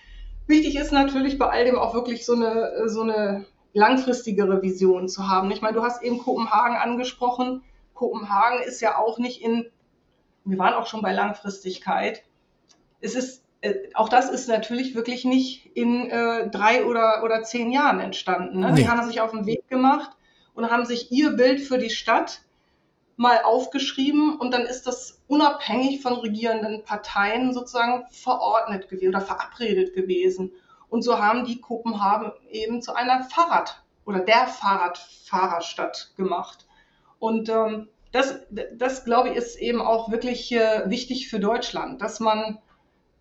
Wichtig 0.47 0.77
ist 0.77 0.93
natürlich 0.93 1.37
bei 1.37 1.49
all 1.49 1.65
dem 1.65 1.77
auch 1.77 1.93
wirklich 1.93 2.25
so 2.25 2.35
eine, 2.35 2.87
so 2.87 3.01
eine 3.01 3.45
langfristigere 3.73 4.61
Vision 4.61 5.09
zu 5.09 5.27
haben. 5.27 5.51
Ich 5.51 5.61
meine, 5.61 5.75
du 5.75 5.83
hast 5.83 6.01
eben 6.03 6.19
Kopenhagen 6.19 6.77
angesprochen. 6.77 7.63
Kopenhagen 7.93 8.61
ist 8.63 8.81
ja 8.81 8.97
auch 8.97 9.17
nicht 9.17 9.41
in, 9.41 9.65
wir 10.45 10.59
waren 10.59 10.75
auch 10.75 10.87
schon 10.87 11.01
bei 11.01 11.11
Langfristigkeit. 11.11 12.23
Es 13.01 13.15
ist, 13.15 13.43
äh, 13.61 13.73
auch 13.95 14.09
das 14.09 14.29
ist 14.29 14.47
natürlich 14.47 14.95
wirklich 14.95 15.25
nicht 15.25 15.75
in 15.75 16.09
äh, 16.09 16.49
drei 16.49 16.85
oder, 16.85 17.23
oder 17.23 17.43
zehn 17.43 17.71
Jahren 17.71 17.99
entstanden. 17.99 18.59
Ne? 18.59 18.71
Nee. 18.71 18.81
Die 18.81 18.89
haben 18.89 19.05
sich 19.07 19.21
auf 19.21 19.31
den 19.31 19.45
Weg 19.45 19.67
gemacht 19.69 20.11
und 20.53 20.69
haben 20.69 20.85
sich 20.85 21.11
ihr 21.11 21.31
Bild 21.31 21.59
für 21.59 21.79
die 21.79 21.89
Stadt 21.89 22.41
mal 23.15 23.41
aufgeschrieben 23.43 24.37
und 24.37 24.53
dann 24.53 24.63
ist 24.63 24.87
das 24.87 25.21
unabhängig 25.27 26.01
von 26.01 26.13
regierenden 26.13 26.83
Parteien 26.83 27.53
sozusagen 27.53 28.05
verordnet 28.11 28.89
gewesen 28.89 29.09
oder 29.09 29.21
verabredet 29.21 29.93
gewesen. 29.93 30.51
Und 30.93 31.01
so 31.01 31.17
haben 31.17 31.43
die 31.43 31.59
Kopenhagen 31.59 32.33
eben 32.51 32.83
zu 32.83 32.93
einer 32.93 33.23
Fahrrad- 33.23 33.81
oder 34.05 34.19
der 34.19 34.45
Fahrradfahrerstadt 34.45 36.13
gemacht. 36.17 36.67
Und 37.17 37.49
ähm, 37.49 37.87
das, 38.11 38.41
das, 38.51 39.03
glaube 39.03 39.29
ich, 39.29 39.35
ist 39.35 39.55
eben 39.55 39.81
auch 39.81 40.11
wirklich 40.11 40.51
äh, 40.51 40.87
wichtig 40.91 41.29
für 41.29 41.39
Deutschland, 41.39 41.99
dass 42.03 42.19
man 42.19 42.59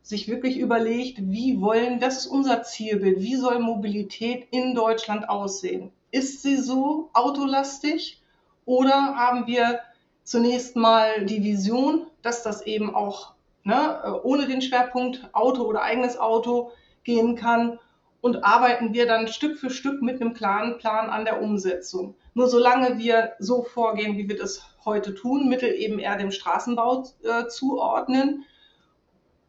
sich 0.03 0.29
wirklich 0.29 0.59
überlegt, 0.59 1.17
wie 1.23 1.63
wollen, 1.63 1.99
das 1.99 2.19
ist 2.19 2.27
unser 2.27 2.63
Zielbild, 2.63 3.21
wie 3.21 3.37
soll 3.37 3.59
Mobilität 3.59 4.49
in 4.51 4.75
Deutschland 4.75 5.31
aussehen? 5.31 5.93
Ist 6.11 6.43
sie 6.43 6.59
so 6.59 7.09
autolastig 7.15 8.21
oder 8.67 9.17
haben 9.17 9.47
wir 9.47 9.81
zunächst 10.25 10.77
mal 10.77 11.25
die 11.25 11.43
Vision, 11.43 12.07
dass 12.21 12.43
das 12.43 12.61
eben 12.67 12.95
auch 12.95 13.33
ne, 13.65 14.03
äh, 14.05 14.11
ohne 14.11 14.47
den 14.47 14.61
Schwerpunkt 14.61 15.31
Auto 15.33 15.63
oder 15.63 15.81
eigenes 15.81 16.19
Auto 16.19 16.71
gehen 17.05 17.37
kann 17.37 17.79
und 18.21 18.45
arbeiten 18.45 18.95
wir 18.95 19.07
dann 19.07 19.29
Stück 19.29 19.59
für 19.59 19.71
Stück 19.71 20.03
mit 20.03 20.21
einem 20.21 20.35
klaren 20.35 20.79
Plan 20.79 21.11
an 21.11 21.25
der 21.25 21.43
Umsetzung. 21.43 22.15
Nur 22.35 22.49
solange 22.49 22.99
wir 22.99 23.33
so 23.38 23.62
vorgehen, 23.62 24.17
wie 24.17 24.29
wir 24.29 24.37
das 24.37 24.62
heute 24.85 25.15
tun, 25.15 25.49
Mittel 25.49 25.71
eben 25.71 25.99
eher 25.99 26.17
dem 26.17 26.31
Straßenbau 26.31 27.05
äh, 27.25 27.47
zuordnen, 27.49 28.45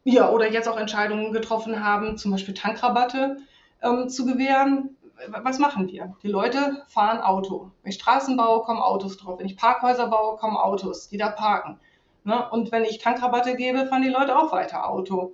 ja, 0.06 0.30
oder 0.30 0.52
jetzt 0.52 0.68
auch 0.68 0.78
Entscheidungen 0.78 1.32
getroffen 1.32 1.84
haben, 1.84 2.18
zum 2.18 2.32
Beispiel 2.32 2.54
Tankrabatte 2.54 3.38
ähm, 3.82 4.10
zu 4.10 4.26
gewähren, 4.26 4.98
was 5.28 5.60
machen 5.60 5.88
wir? 5.88 6.16
Die 6.24 6.28
Leute 6.28 6.84
fahren 6.88 7.22
Auto. 7.22 7.72
Wenn 7.82 7.92
ich 7.92 7.96
Straßen 7.96 8.36
baue, 8.36 8.64
kommen 8.64 8.82
Autos 8.82 9.18
drauf. 9.18 9.40
Wenn 9.40 9.46
ich 9.46 9.56
Parkhäuser 9.56 10.08
baue, 10.08 10.38
kommen 10.38 10.58
Autos, 10.58 11.08
die 11.08 11.18
da 11.18 11.30
parken. 11.30 11.80
Ne? 12.24 12.50
Und 12.50 12.72
wenn 12.72 12.84
ich 12.84 12.98
Tankrabatte 12.98 13.56
gebe, 13.56 13.86
fahren 13.86 14.02
die 14.02 14.10
Leute 14.10 14.38
auch 14.38 14.52
weiter 14.52 14.90
Auto. 14.90 15.34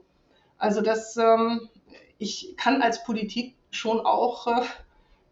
Also 0.58 0.82
das 0.82 1.16
ähm, 1.18 1.70
ich 2.20 2.56
kann 2.58 2.82
als 2.84 3.04
Politik 3.04 3.56
schon 3.72 4.00
auch 4.02 4.46
äh, 4.46 4.62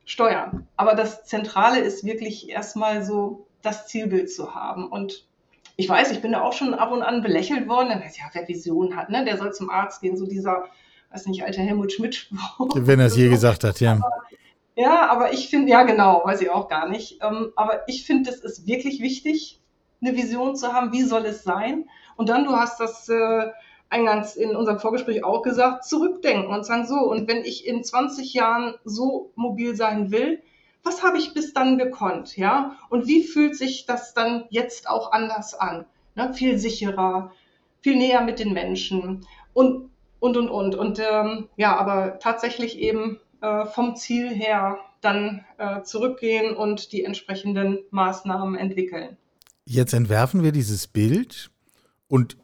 steuern. 0.06 0.67
Aber 0.76 0.95
das 0.95 1.26
Zentrale 1.26 1.80
ist 1.80 2.06
wirklich 2.06 2.50
erstmal 2.50 3.04
so 3.04 3.45
das 3.62 3.88
Zielbild 3.88 4.32
zu 4.32 4.56
haben. 4.56 4.88
Und 4.88 5.28
ich 5.76 5.88
weiß, 5.88 6.12
ich 6.12 6.21
bin 6.21 6.32
da 6.32 6.41
auch 6.41 6.54
schon 6.54 6.73
ab 6.73 6.91
und 6.91 7.04
an 7.04 7.21
belächelt 7.21 7.67
worden. 7.67 7.89
Dann 7.89 8.02
weiß 8.02 8.17
ja, 8.17 8.26
wer 8.32 8.47
Vision 8.47 8.95
hat, 8.95 9.10
ne? 9.10 9.26
der 9.26 9.38
soll 9.38 9.54
zum 9.54 9.69
Arzt 9.69 10.02
gehen. 10.02 10.17
So 10.17 10.26
dieser, 10.26 10.65
weiß 11.12 11.28
nicht, 11.28 11.43
alter 11.43 11.62
Helmut 11.62 11.91
Schmidt. 11.91 12.32
Wenn 12.73 13.00
er 13.00 13.08
es 13.08 13.17
je 13.17 13.30
gesagt 13.30 13.63
hat, 13.65 13.80
ja. 13.82 13.93
Aber, 13.93 14.12
ja, 14.76 15.10
aber 15.10 15.34
ich 15.34 15.50
finde, 15.50 15.71
ja 15.71 15.84
genau, 15.84 16.21
weiß 16.23 16.41
ich 16.41 16.50
auch 16.50 16.69
gar 16.69 16.88
nicht. 16.88 17.19
Ähm, 17.21 17.52
aber 17.56 17.88
ich 17.88 18.06
finde, 18.06 18.30
es 18.30 18.39
ist 18.39 18.65
wirklich 18.65 19.02
wichtig, 19.02 19.60
eine 20.02 20.15
Vision 20.15 20.56
zu 20.56 20.71
haben. 20.71 20.93
Wie 20.93 21.04
soll 21.04 21.26
es 21.26 21.43
sein? 21.43 21.89
Und 22.15 22.30
dann, 22.30 22.45
du 22.45 22.52
hast 22.52 22.80
das 22.80 23.10
äh, 23.10 23.47
eingangs 23.89 24.36
in 24.36 24.56
unserem 24.56 24.80
Vorgespräch 24.80 25.23
auch 25.23 25.41
gesagt, 25.41 25.86
zurückdenken 25.86 26.54
und 26.54 26.65
sagen, 26.65 26.86
so, 26.86 26.95
und 26.95 27.28
wenn 27.28 27.43
ich 27.45 27.65
in 27.65 27.84
20 27.84 28.34
Jahren 28.34 28.76
so 28.84 29.32
mobil 29.36 29.76
sein 29.76 30.12
will, 30.12 30.41
was 30.84 31.04
habe 31.04 31.17
ich 31.17 31.34
bis 31.34 31.54
dann 31.54 31.78
gekonnt, 31.78 32.38
ja? 32.38 32.78
Und 32.89 33.08
wie 33.08 33.23
fühlt 33.23 33.58
sich 33.58 33.86
das 33.86 34.13
dann 34.13 34.45
jetzt 34.50 34.89
auch 34.89 35.12
anders 35.12 35.54
an? 35.54 35.86
Ne? 36.15 36.34
Viel 36.34 36.58
sicherer, 36.58 37.32
viel 37.82 37.97
näher 37.97 38.21
mit 38.21 38.39
den 38.39 38.54
Menschen 38.54 39.26
und, 39.54 39.89
und, 40.19 40.38
und, 40.38 40.50
und. 40.50 40.76
Und 40.76 41.00
ähm, 41.00 41.50
ja, 41.58 41.76
aber 41.76 42.19
tatsächlich 42.19 42.80
eben 42.80 43.19
äh, 43.41 43.65
vom 43.65 43.95
Ziel 43.95 44.30
her 44.30 44.80
dann 45.02 45.45
äh, 45.58 45.84
zurückgehen 45.84 46.56
und 46.56 46.91
die 46.91 47.04
entsprechenden 47.04 47.80
Maßnahmen 47.91 48.56
entwickeln. 48.56 49.17
Jetzt 49.65 49.93
entwerfen 49.93 50.43
wir 50.43 50.52
dieses 50.52 50.88
Bild 50.88 51.52
und 52.08 52.38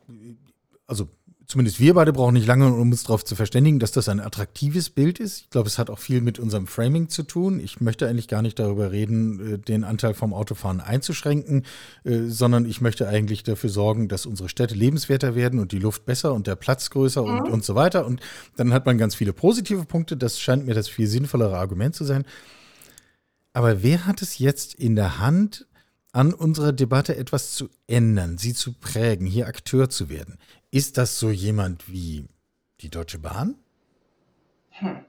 also 0.86 1.08
zumindest 1.46 1.80
wir 1.80 1.94
beide 1.94 2.14
brauchen 2.14 2.34
nicht 2.34 2.48
lange, 2.48 2.68
um 2.68 2.92
uns 2.92 3.04
darauf 3.04 3.24
zu 3.26 3.36
verständigen, 3.36 3.80
dass 3.80 3.92
das 3.92 4.10
ein 4.10 4.20
attraktives 4.20 4.90
Bild 4.90 5.20
ist. 5.20 5.42
Ich 5.42 5.50
glaube, 5.50 5.68
es 5.68 5.78
hat 5.78 5.90
auch 5.90 6.00
viel 6.00 6.22
mit 6.22 6.40
unserem 6.40 6.68
Framing 6.68 7.10
zu 7.10 7.24
tun. 7.24 7.60
Ich 7.60 7.82
möchte 7.82 8.08
eigentlich 8.08 8.28
gar 8.28 8.42
nicht 8.42 8.60
darüber 8.60 8.92
reden, 8.92 9.56
äh, 9.56 9.58
den 9.58 9.84
Anteil 9.84 10.14
vom 10.14 10.34
Autofahren 10.34 10.82
einzuschränken, 10.82 11.64
äh, 12.04 12.24
sondern 12.28 12.66
ich 12.66 12.82
möchte 12.82 13.08
eigentlich 13.08 13.44
dafür 13.44 13.70
sorgen, 13.70 14.08
dass 14.08 14.26
unsere 14.26 14.50
Städte 14.50 14.76
lebenswerter 14.76 15.36
werden 15.36 15.60
und 15.60 15.72
die 15.72 15.80
Luft 15.80 16.06
besser 16.06 16.34
und 16.34 16.48
der 16.48 16.56
Platz 16.56 16.90
größer 16.90 17.24
mhm. 17.24 17.40
und, 17.40 17.50
und 17.50 17.66
so 17.66 17.76
weiter. 17.76 18.06
Und 18.06 18.22
dann 18.56 18.74
hat 18.74 18.86
man 18.86 18.98
ganz 18.98 19.16
viele 19.16 19.34
positive 19.34 19.86
Punkte. 19.86 20.18
Das 20.18 20.40
scheint 20.40 20.66
mir 20.66 20.74
das 20.74 20.88
viel 20.88 21.08
sinnvollere 21.08 21.58
Argument 21.58 21.96
zu 21.96 22.04
sein. 22.06 22.26
Aber 23.54 23.84
wer 23.84 24.06
hat 24.06 24.22
es 24.22 24.40
jetzt 24.40 24.74
in 24.74 24.96
der 24.96 25.20
Hand, 25.20 25.68
an 26.12 26.34
unserer 26.34 26.74
Debatte 26.74 27.16
etwas 27.16 27.54
zu 27.54 27.70
ändern, 27.88 28.38
sie 28.38 28.54
zu 28.54 28.74
prägen, 28.74 29.28
hier 29.28 29.48
Akteur 29.48 29.90
zu 29.90 30.10
werden? 30.10 30.38
Ist 30.74 30.98
das 30.98 31.20
so 31.20 31.30
jemand 31.30 31.88
wie 31.92 32.26
die 32.82 32.90
Deutsche 32.90 33.20
Bahn? 33.20 33.60
Hm. 34.72 35.06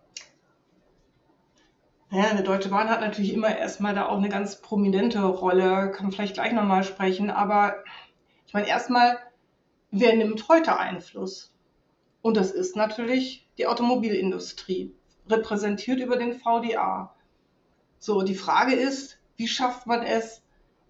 Ja, 2.10 2.24
eine 2.24 2.42
Deutsche 2.42 2.68
Bahn 2.68 2.90
hat 2.90 3.00
natürlich 3.00 3.32
immer 3.32 3.56
erstmal 3.56 3.94
da 3.94 4.04
auch 4.04 4.18
eine 4.18 4.28
ganz 4.28 4.60
prominente 4.60 5.22
Rolle, 5.22 5.90
kann 5.90 6.12
vielleicht 6.12 6.34
gleich 6.34 6.52
nochmal 6.52 6.84
sprechen, 6.84 7.30
aber 7.30 7.76
ich 8.46 8.52
meine, 8.52 8.68
erstmal, 8.68 9.16
wer 9.90 10.14
nimmt 10.14 10.50
heute 10.50 10.78
Einfluss? 10.78 11.54
Und 12.20 12.36
das 12.36 12.50
ist 12.50 12.76
natürlich 12.76 13.48
die 13.56 13.66
Automobilindustrie, 13.66 14.94
repräsentiert 15.30 15.98
über 15.98 16.18
den 16.18 16.38
VDA. 16.38 17.14
So, 17.98 18.20
die 18.20 18.34
Frage 18.34 18.74
ist, 18.74 19.16
wie 19.38 19.48
schafft 19.48 19.86
man 19.86 20.02
es, 20.02 20.42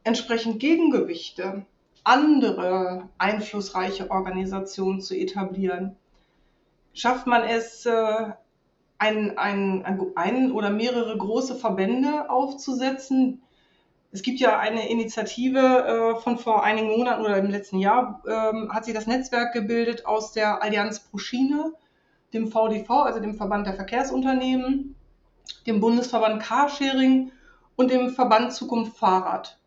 entsprechend 0.03 0.59
Gegengewichte, 0.59 1.65
andere 2.05 3.09
einflussreiche 3.19 4.11
Organisationen 4.11 5.01
zu 5.01 5.17
etablieren? 5.17 5.97
Schafft 6.93 7.27
man 7.27 7.43
es, 7.43 7.87
äh, 7.87 8.33
ein, 8.99 9.37
ein, 9.37 10.15
ein, 10.15 10.53
oder 10.53 10.71
mehrere 10.71 11.17
große 11.17 11.57
Verbände 11.57 12.31
aufzusetzen. 12.31 13.43
Es 14.13 14.23
gibt 14.23 14.39
ja 14.41 14.59
eine 14.59 14.89
Initiative 14.89 15.59
äh, 15.59 16.21
von 16.21 16.39
vor 16.39 16.63
einigen 16.63 16.89
Monaten 16.89 17.23
oder 17.23 17.37
im 17.37 17.51
letzten 17.51 17.79
Jahr, 17.79 18.23
ähm, 18.27 18.73
hat 18.73 18.85
sich 18.85 18.95
das 18.95 19.07
Netzwerk 19.07 19.53
gebildet 19.53 20.07
aus 20.07 20.33
der 20.33 20.63
Allianz 20.63 21.01
pro 21.01 21.19
Schiene, 21.19 21.73
dem 22.33 22.49
VDV, 22.51 22.91
also 22.91 23.21
dem 23.21 23.35
Verband 23.35 23.67
der 23.67 23.75
Verkehrsunternehmen, 23.75 24.95
dem 25.67 25.81
Bundesverband 25.81 26.43
Carsharing 26.43 27.33
und 27.77 27.91
dem 27.91 28.11
Verband 28.11 28.53
Zukunft 28.53 28.97
Fahrrad. 28.97 29.59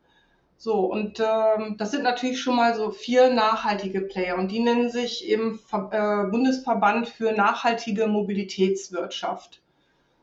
So, 0.59 0.79
und 0.85 1.19
ähm, 1.19 1.75
das 1.77 1.91
sind 1.91 2.03
natürlich 2.03 2.41
schon 2.41 2.55
mal 2.55 2.75
so 2.75 2.89
vier 2.89 3.29
nachhaltige 3.29 4.01
Player 4.01 4.37
und 4.37 4.51
die 4.51 4.59
nennen 4.59 4.89
sich 4.89 5.27
eben 5.27 5.59
Ver 5.59 5.89
äh, 5.91 6.31
Bundesverband 6.31 7.07
für 7.07 7.31
nachhaltige 7.31 8.07
Mobilitätswirtschaft. 8.07 9.61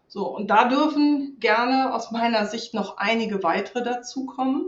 So, 0.08 0.26
und 0.26 0.48
da 0.48 0.68
dürfen 0.68 1.36
gerne 1.38 1.94
aus 1.94 2.10
meiner 2.10 2.46
Sicht 2.46 2.74
noch 2.74 2.98
einige 2.98 3.42
weitere 3.44 3.84
dazukommen, 3.84 4.64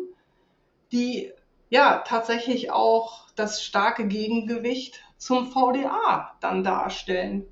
die 0.93 1.33
ja 1.69 2.03
tatsächlich 2.07 2.71
auch 2.71 3.29
das 3.35 3.63
starke 3.63 4.07
Gegengewicht 4.07 5.01
zum 5.19 5.51
VDA 5.51 6.33
dann 6.41 6.63
darstellen. 6.63 7.47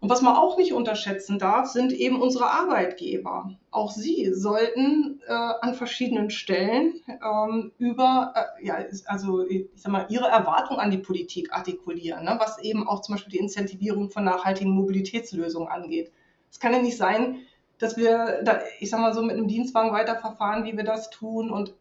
Und 0.00 0.10
was 0.10 0.22
man 0.22 0.36
auch 0.36 0.56
nicht 0.56 0.72
unterschätzen 0.72 1.38
darf, 1.38 1.66
sind 1.66 1.92
eben 1.92 2.22
unsere 2.22 2.50
Arbeitgeber. 2.50 3.50
Auch 3.72 3.90
sie 3.90 4.32
sollten 4.32 5.20
äh, 5.26 5.32
an 5.32 5.74
verschiedenen 5.74 6.30
Stellen 6.30 7.00
ähm, 7.08 7.72
über, 7.78 8.32
äh, 8.36 8.66
ja, 8.66 8.78
also 9.06 9.44
ich 9.44 9.66
sag 9.74 9.90
mal, 9.90 10.06
ihre 10.08 10.28
Erwartung 10.28 10.78
an 10.78 10.92
die 10.92 10.98
Politik 10.98 11.52
artikulieren, 11.52 12.24
ne? 12.24 12.36
was 12.38 12.60
eben 12.60 12.86
auch 12.86 13.02
zum 13.02 13.16
Beispiel 13.16 13.32
die 13.32 13.38
Incentivierung 13.38 14.10
von 14.10 14.22
nachhaltigen 14.22 14.70
Mobilitätslösungen 14.70 15.68
angeht. 15.68 16.12
Es 16.50 16.60
kann 16.60 16.72
ja 16.72 16.78
nicht 16.80 16.96
sein, 16.96 17.40
dass 17.78 17.96
wir 17.96 18.42
da, 18.44 18.60
ich 18.78 18.90
sag 18.90 19.00
mal 19.00 19.12
so, 19.12 19.22
mit 19.22 19.36
einem 19.36 19.48
Dienstwagen 19.48 19.92
weiterverfahren, 19.92 20.64
wie 20.64 20.76
wir 20.76 20.84
das 20.84 21.10
tun 21.10 21.50
und 21.50 21.74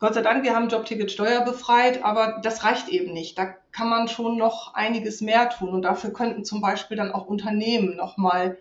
Gott 0.00 0.14
sei 0.14 0.22
Dank, 0.22 0.44
wir 0.44 0.54
haben 0.54 0.70
Jobticket 0.70 1.12
steuerbefreit, 1.12 2.02
aber 2.02 2.40
das 2.42 2.64
reicht 2.64 2.88
eben 2.88 3.12
nicht. 3.12 3.38
Da 3.38 3.54
kann 3.70 3.90
man 3.90 4.08
schon 4.08 4.38
noch 4.38 4.72
einiges 4.72 5.20
mehr 5.20 5.50
tun. 5.50 5.68
Und 5.68 5.82
dafür 5.82 6.10
könnten 6.10 6.46
zum 6.46 6.62
Beispiel 6.62 6.96
dann 6.96 7.12
auch 7.12 7.26
Unternehmen 7.26 7.96
nochmal 7.96 8.56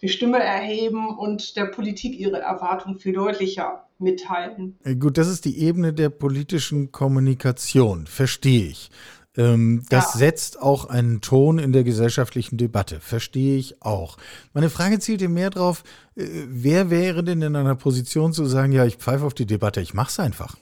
die 0.00 0.08
Stimme 0.08 0.38
erheben 0.38 1.08
und 1.08 1.56
der 1.56 1.64
Politik 1.64 2.16
ihre 2.18 2.40
Erwartungen 2.40 2.98
viel 2.98 3.14
deutlicher 3.14 3.84
mitteilen. 3.98 4.78
Äh, 4.84 4.94
gut, 4.94 5.18
das 5.18 5.26
ist 5.26 5.44
die 5.44 5.58
Ebene 5.58 5.92
der 5.92 6.08
politischen 6.08 6.92
Kommunikation, 6.92 8.06
verstehe 8.06 8.66
ich. 8.66 8.90
Ähm, 9.36 9.82
das 9.88 10.14
ja. 10.14 10.18
setzt 10.20 10.62
auch 10.62 10.88
einen 10.88 11.20
Ton 11.20 11.58
in 11.58 11.72
der 11.72 11.82
gesellschaftlichen 11.82 12.58
Debatte, 12.58 13.00
verstehe 13.00 13.56
ich 13.56 13.82
auch. 13.82 14.18
Meine 14.54 14.70
Frage 14.70 15.00
zielte 15.00 15.28
mehr 15.28 15.50
darauf, 15.50 15.82
äh, 16.14 16.26
wer 16.46 16.90
wäre 16.90 17.24
denn 17.24 17.42
in 17.42 17.56
einer 17.56 17.74
Position 17.74 18.32
zu 18.32 18.46
sagen, 18.46 18.70
ja, 18.70 18.84
ich 18.84 18.96
pfeife 18.96 19.24
auf 19.24 19.34
die 19.34 19.46
Debatte, 19.46 19.80
ich 19.80 19.92
mache 19.92 20.10
es 20.10 20.20
einfach. 20.20 20.56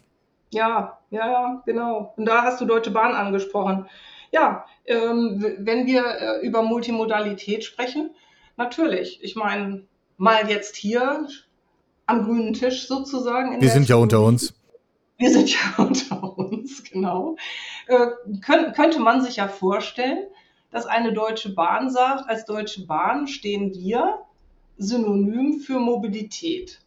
Ja, 0.54 0.98
ja, 1.10 1.26
ja, 1.26 1.62
genau. 1.66 2.14
Und 2.16 2.26
da 2.26 2.42
hast 2.42 2.60
du 2.60 2.64
Deutsche 2.64 2.92
Bahn 2.92 3.14
angesprochen. 3.14 3.86
Ja, 4.30 4.64
ähm, 4.86 5.44
wenn 5.58 5.86
wir 5.86 6.04
äh, 6.04 6.46
über 6.46 6.62
Multimodalität 6.62 7.64
sprechen, 7.64 8.10
natürlich. 8.56 9.18
Ich 9.22 9.34
meine, 9.34 9.82
mal 10.16 10.48
jetzt 10.48 10.76
hier 10.76 11.26
am 12.06 12.24
grünen 12.24 12.52
Tisch 12.52 12.86
sozusagen. 12.86 13.60
wir 13.60 13.68
sind 13.68 13.88
ja 13.88 13.96
unter 13.96 14.22
uns. 14.22 14.54
Wir 15.16 15.30
sind 15.30 15.50
ja 15.50 15.58
unter 15.84 16.38
uns, 16.38 16.84
genau. 16.84 17.36
Äh, 17.86 18.06
könnt, 18.44 18.74
könnte 18.74 19.00
man 19.00 19.22
sich 19.22 19.36
ja 19.36 19.48
vorstellen, 19.48 20.26
dass 20.70 20.86
eine 20.86 21.12
Deutsche 21.12 21.54
Bahn 21.54 21.90
sagt, 21.90 22.28
als 22.28 22.44
Deutsche 22.44 22.86
Bahn 22.86 23.26
stehen 23.26 23.74
wir 23.74 24.20
synonym 24.76 25.60
für 25.60 25.78
Mobilität. 25.78 26.80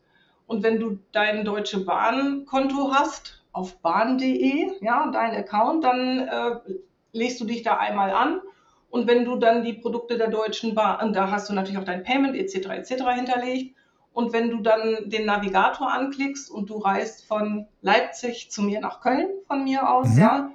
Und 0.46 0.64
wenn 0.64 0.80
du 0.80 1.00
dein 1.12 1.44
Deutsche 1.44 1.84
Bahn-Konto 1.84 2.94
hast, 2.94 3.44
auf 3.58 3.80
bahn.de, 3.82 4.72
ja, 4.82 5.10
dein 5.12 5.34
Account, 5.34 5.84
dann 5.84 6.20
äh, 6.20 6.60
legst 7.12 7.42
du 7.42 7.46
dich 7.46 7.64
da 7.64 7.78
einmal 7.78 8.12
an 8.12 8.40
und 8.90 9.08
wenn 9.08 9.26
du 9.26 9.38
dann 9.38 9.64
die 9.64 9.74
Produkte 9.74 10.18
der 10.18 10.30
Deutschen 10.30 10.76
Bahn, 10.76 11.12
da 11.12 11.32
hast 11.32 11.50
du 11.50 11.54
natürlich 11.54 11.80
auch 11.80 11.84
dein 11.84 12.04
Payment 12.04 12.36
etc. 12.36 12.68
etc. 12.70 13.04
hinterlegt 13.16 13.76
und 14.14 14.32
wenn 14.32 14.52
du 14.52 14.62
dann 14.62 15.10
den 15.10 15.26
Navigator 15.26 15.92
anklickst 15.92 16.52
und 16.52 16.70
du 16.70 16.78
reist 16.78 17.26
von 17.26 17.68
Leipzig 17.82 18.52
zu 18.52 18.62
mir 18.62 18.80
nach 18.80 19.02
Köln 19.02 19.28
von 19.48 19.64
mir 19.64 19.90
aus, 19.90 20.14
mhm. 20.14 20.22
ja, 20.22 20.52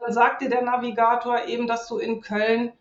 dann 0.00 0.12
sagt 0.12 0.42
dir 0.42 0.48
der 0.48 0.62
Navigator 0.62 1.44
eben, 1.46 1.68
dass 1.68 1.86
du 1.86 1.98
in 1.98 2.20
Köln 2.20 2.72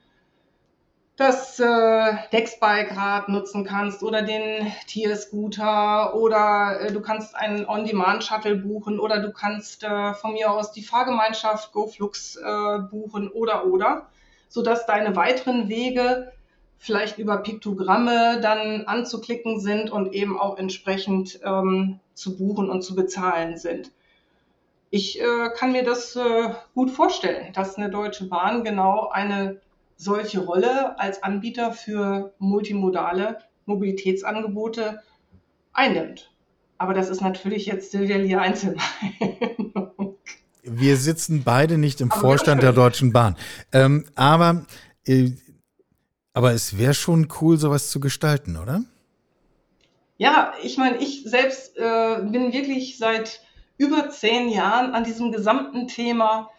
das 1.19 1.60
äh, 1.60 2.13
Dexbike-Rad 2.32 3.27
nutzen 3.27 3.65
kannst 3.65 4.03
oder 4.03 4.21
den 4.21 4.71
Tier-Scooter 4.88 6.15
oder 6.15 6.79
äh, 6.79 6.93
du 6.93 7.01
kannst 7.01 7.36
einen 7.36 7.67
On-Demand-Shuttle 7.67 8.55
buchen 8.55 9.01
oder 9.01 9.19
du 9.19 9.34
kannst 9.34 9.84
äh, 9.84 10.13
von 10.13 10.32
mir 10.32 10.49
aus 10.49 10.71
die 10.71 10.82
Fahrgemeinschaft 10.82 11.73
GoFlux 11.73 12.38
äh, 12.38 12.79
buchen 12.89 13.27
oder 13.29 13.65
oder, 13.65 14.08
sodass 14.47 14.86
deine 14.86 15.17
weiteren 15.17 15.67
Wege 15.67 16.32
vielleicht 16.77 17.19
über 17.19 17.38
Piktogramme 17.38 18.39
dann 18.39 18.84
anzuklicken 18.86 19.60
sind 19.60 19.91
und 19.91 20.13
eben 20.13 20.39
auch 20.39 20.58
entsprechend 20.58 21.41
ähm, 21.43 21.99
zu 22.13 22.38
buchen 22.38 22.69
und 22.69 22.82
zu 22.82 22.95
bezahlen 22.95 23.58
sind. 23.58 23.91
Ich 24.89 25.19
äh, 25.19 25.49
kann 25.53 25.73
mir 25.73 25.84
das 25.84 26.15
äh, 26.15 26.53
gut 26.73 26.91
vorstellen, 26.91 27.51
dass 27.51 27.75
eine 27.75 27.89
Deutsche 27.89 28.25
Bahn 28.25 28.63
genau 28.63 29.10
eine 29.10 29.60
solche 29.99 30.39
Rolle 30.39 30.97
als 30.97 31.21
Anbieter 31.21 31.73
für 31.73 32.33
multimodale 32.39 33.39
Mobilitätsangebote 33.65 35.03
einnimmt. 35.73 36.31
Aber 36.77 36.93
das 36.93 37.09
ist 37.09 37.21
natürlich 37.21 37.65
jetzt 37.65 37.91
Silvia 37.91 38.17
Lia 38.17 38.39
Einzelmeinung. 38.39 40.15
Wir 40.63 40.95
sitzen 40.95 41.43
beide 41.43 41.77
nicht 41.77 41.99
im 41.99 42.12
aber 42.12 42.21
Vorstand 42.21 42.63
der 42.63 42.71
Deutschen 42.71 43.12
Bahn. 43.12 43.35
Ähm, 43.73 44.05
aber, 44.15 44.65
äh, 45.05 45.31
aber 46.33 46.53
es 46.53 46.77
wäre 46.77 46.93
schon 46.93 47.27
cool, 47.41 47.57
sowas 47.57 47.89
zu 47.89 47.99
gestalten, 47.99 48.55
oder? 48.55 48.83
Ja, 50.17 50.53
ich 50.63 50.77
meine, 50.77 50.97
ich 50.97 51.23
selbst 51.25 51.77
äh, 51.77 52.21
bin 52.23 52.53
wirklich 52.53 52.97
seit 52.97 53.41
über 53.77 54.09
zehn 54.09 54.47
Jahren 54.49 54.93
an 54.93 55.03
diesem 55.03 55.33
gesamten 55.33 55.88
Thema 55.88 56.49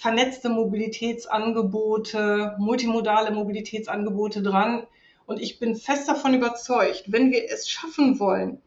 vernetzte 0.00 0.48
Mobilitätsangebote, 0.48 2.56
multimodale 2.58 3.32
Mobilitätsangebote 3.32 4.40
dran. 4.40 4.86
Und 5.26 5.42
ich 5.42 5.58
bin 5.58 5.76
fest 5.76 6.08
davon 6.08 6.32
überzeugt, 6.32 7.04
wenn 7.08 7.30
wir 7.30 7.50
es 7.50 7.68
schaffen 7.68 8.18
wollen, 8.18 8.62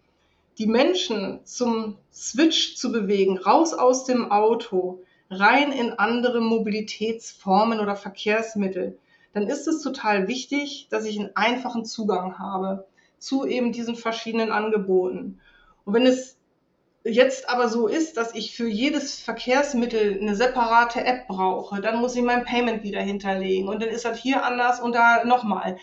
die 0.60 0.68
Menschen 0.68 1.40
zum 1.44 1.98
Switch 2.14 2.76
zu 2.76 2.92
bewegen, 2.92 3.40
raus 3.40 3.74
aus 3.74 4.06
dem 4.06 4.32
Auto, 4.32 5.02
rein 5.32 5.72
in 5.72 5.94
andere 5.94 6.40
Mobilitätsformen 6.40 7.80
oder 7.80 7.96
Verkehrsmittel, 7.96 9.00
dann 9.34 9.48
ist 9.48 9.68
es 9.68 9.82
total 9.82 10.28
wichtig, 10.28 10.88
dass 10.92 11.06
ich 11.06 11.20
einen 11.20 11.36
einfachen 11.36 11.84
Zugang 11.84 12.38
habe 12.38 12.86
zu 13.18 13.44
eben 13.44 13.72
diesen 13.72 13.96
verschiedenen 13.96 14.52
Angeboten. 14.52 15.40
Und 15.84 15.96
wenn 15.96 16.06
es 16.06 16.38
jetzt 17.04 17.50
aber 17.50 17.68
so 17.68 17.88
ist, 17.88 18.18
dass 18.18 18.34
ich 18.34 18.56
für 18.56 18.68
jedes 18.68 19.20
Verkehrsmittel 19.20 20.20
eine 20.20 20.36
separate 20.36 21.04
App 21.04 21.28
brauche, 21.28 21.82
dann 21.82 22.00
muss 22.00 22.16
ich 22.16 22.22
mein 22.24 22.46
Payment 22.46 22.84
wieder 22.84 23.02
hinterlegen 23.02 23.68
und 23.68 23.82
dann 23.82 23.90
ist 23.90 24.06
das 24.06 24.18
hier 24.18 24.44
anders 24.46 24.80
und 24.80 24.96
da 24.96 25.24
nochmal. 25.26 25.78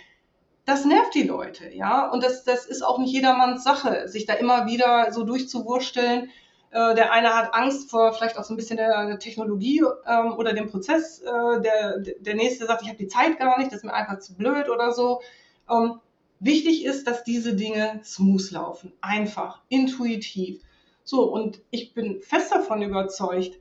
Das 0.64 0.84
nervt 0.84 1.14
die 1.14 1.24
Leute, 1.24 1.70
ja. 1.74 2.08
Und 2.08 2.22
das, 2.22 2.44
das 2.44 2.64
ist 2.66 2.82
auch 2.82 2.98
nicht 2.98 3.12
jedermanns 3.12 3.64
Sache, 3.64 4.08
sich 4.08 4.26
da 4.26 4.34
immer 4.34 4.66
wieder 4.66 5.12
so 5.12 5.24
durchzuwursteln. 5.24 6.30
Äh, 6.70 6.94
der 6.94 7.12
eine 7.12 7.34
hat 7.34 7.52
Angst 7.54 7.90
vor 7.90 8.12
vielleicht 8.12 8.38
auch 8.38 8.44
so 8.44 8.54
ein 8.54 8.56
bisschen 8.56 8.76
der, 8.76 9.18
Technologie 9.18 9.82
ähm, 10.06 10.32
oder 10.34 10.52
dem 10.52 10.70
Prozess. 10.70 11.20
Äh, 11.20 11.60
der, 11.60 11.98
der 11.98 12.34
nächste 12.34 12.66
sagt, 12.66 12.82
ich 12.82 12.88
habe 12.88 12.98
die 12.98 13.08
Zeit 13.08 13.38
gar 13.38 13.58
nicht, 13.58 13.72
das 13.72 13.78
ist 13.78 13.84
mir 13.84 13.94
einfach 13.94 14.20
zu 14.20 14.36
blöd 14.36 14.68
oder 14.68 14.92
so. 14.92 15.20
Ähm, 15.68 16.00
wichtig 16.38 16.84
ist, 16.84 17.06
dass 17.06 17.24
diese 17.24 17.54
Dinge 17.54 18.00
smooth 18.04 18.50
laufen, 18.52 18.92
einfach, 19.00 19.60
intuitiv. 19.68 20.62
So, 21.10 21.24
und 21.24 21.60
ich 21.72 21.92
bin 21.92 22.22
fest 22.22 22.54
davon 22.54 22.82
überzeugt, 22.82 23.58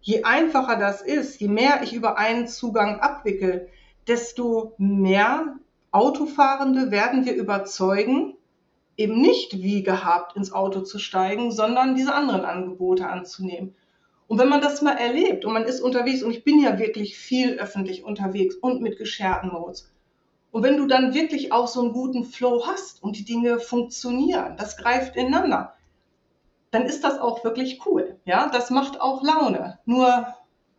je 0.00 0.22
einfacher 0.22 0.76
das 0.76 1.02
ist, 1.02 1.38
je 1.38 1.48
mehr 1.48 1.82
ich 1.82 1.92
über 1.92 2.16
einen 2.16 2.48
Zugang 2.48 3.00
abwickel, 3.00 3.68
desto 4.06 4.72
mehr 4.78 5.58
Autofahrende 5.90 6.90
werden 6.90 7.26
wir 7.26 7.34
überzeugen, 7.34 8.36
eben 8.96 9.20
nicht 9.20 9.60
wie 9.60 9.82
gehabt 9.82 10.34
ins 10.34 10.50
Auto 10.50 10.80
zu 10.80 10.98
steigen, 10.98 11.52
sondern 11.52 11.94
diese 11.94 12.14
anderen 12.14 12.46
Angebote 12.46 13.06
anzunehmen. 13.06 13.74
Und 14.26 14.38
wenn 14.38 14.48
man 14.48 14.62
das 14.62 14.80
mal 14.80 14.96
erlebt 14.96 15.44
und 15.44 15.52
man 15.52 15.64
ist 15.64 15.82
unterwegs, 15.82 16.22
und 16.22 16.30
ich 16.30 16.42
bin 16.42 16.58
ja 16.58 16.78
wirklich 16.78 17.18
viel 17.18 17.58
öffentlich 17.58 18.02
unterwegs 18.02 18.54
und 18.54 18.80
mit 18.80 18.96
gescherten 18.96 19.50
Modes, 19.50 19.92
und 20.52 20.62
wenn 20.62 20.78
du 20.78 20.86
dann 20.86 21.12
wirklich 21.12 21.52
auch 21.52 21.68
so 21.68 21.82
einen 21.82 21.92
guten 21.92 22.24
Flow 22.24 22.66
hast 22.66 23.02
und 23.02 23.18
die 23.18 23.26
Dinge 23.26 23.60
funktionieren, 23.60 24.56
das 24.56 24.78
greift 24.78 25.14
ineinander, 25.14 25.74
dann 26.70 26.84
ist 26.84 27.04
das 27.04 27.18
auch 27.18 27.44
wirklich 27.44 27.86
cool. 27.86 28.16
Ja, 28.24 28.48
das 28.50 28.70
macht 28.70 29.00
auch 29.00 29.22
Laune. 29.22 29.78
Nur, 29.84 30.26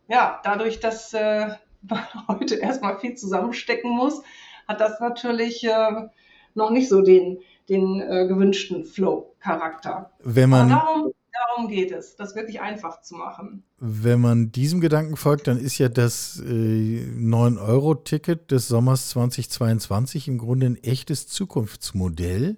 ja, 0.08 0.40
dadurch, 0.44 0.80
dass 0.80 1.12
äh, 1.14 1.48
man 1.82 2.02
heute 2.28 2.56
erstmal 2.56 2.98
viel 2.98 3.14
zusammenstecken 3.14 3.90
muss, 3.90 4.22
hat 4.68 4.80
das 4.80 5.00
natürlich 5.00 5.64
äh, 5.64 6.08
noch 6.54 6.70
nicht 6.70 6.88
so 6.88 7.02
den, 7.02 7.38
den 7.68 8.00
äh, 8.00 8.26
gewünschten 8.26 8.84
Flow-Charakter. 8.84 10.10
Wenn 10.22 10.50
man. 10.50 10.68
darum, 10.68 11.12
darum 11.32 11.68
geht 11.68 11.90
es, 11.92 12.16
das 12.16 12.34
wirklich 12.34 12.60
einfach 12.60 13.02
zu 13.02 13.14
machen. 13.14 13.64
Wenn 13.78 14.20
man 14.20 14.52
diesem 14.52 14.80
Gedanken 14.80 15.16
folgt, 15.16 15.46
dann 15.46 15.58
ist 15.58 15.78
ja 15.78 15.88
das 15.88 16.40
äh, 16.44 17.04
9-Euro-Ticket 17.04 18.50
des 18.50 18.68
Sommers 18.68 19.08
2022 19.10 20.28
im 20.28 20.38
Grunde 20.38 20.66
ein 20.66 20.82
echtes 20.82 21.26
Zukunftsmodell. 21.26 22.56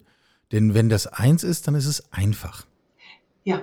Denn 0.50 0.74
wenn 0.74 0.90
das 0.90 1.06
eins 1.06 1.44
ist, 1.44 1.66
dann 1.66 1.74
ist 1.74 1.86
es 1.86 2.12
einfach. 2.12 2.66
Ja, 3.44 3.62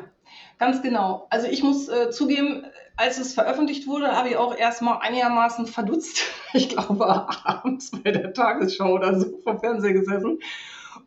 ganz 0.57 0.81
genau. 0.81 1.27
Also 1.29 1.47
ich 1.47 1.63
muss 1.63 1.87
äh, 1.87 2.11
zugeben, 2.11 2.65
als 2.97 3.17
es 3.17 3.33
veröffentlicht 3.33 3.87
wurde, 3.87 4.11
habe 4.11 4.29
ich 4.29 4.35
auch 4.37 4.55
erstmal 4.55 4.99
einigermaßen 4.99 5.67
verdutzt. 5.67 6.21
Ich 6.51 6.69
glaube, 6.69 7.05
abends 7.05 7.91
bei 7.91 8.09
der 8.09 8.33
Tagesschau 8.33 8.93
oder 8.93 9.19
so 9.19 9.37
vom 9.43 9.59
Fernseher 9.59 9.93
gesessen. 9.93 10.39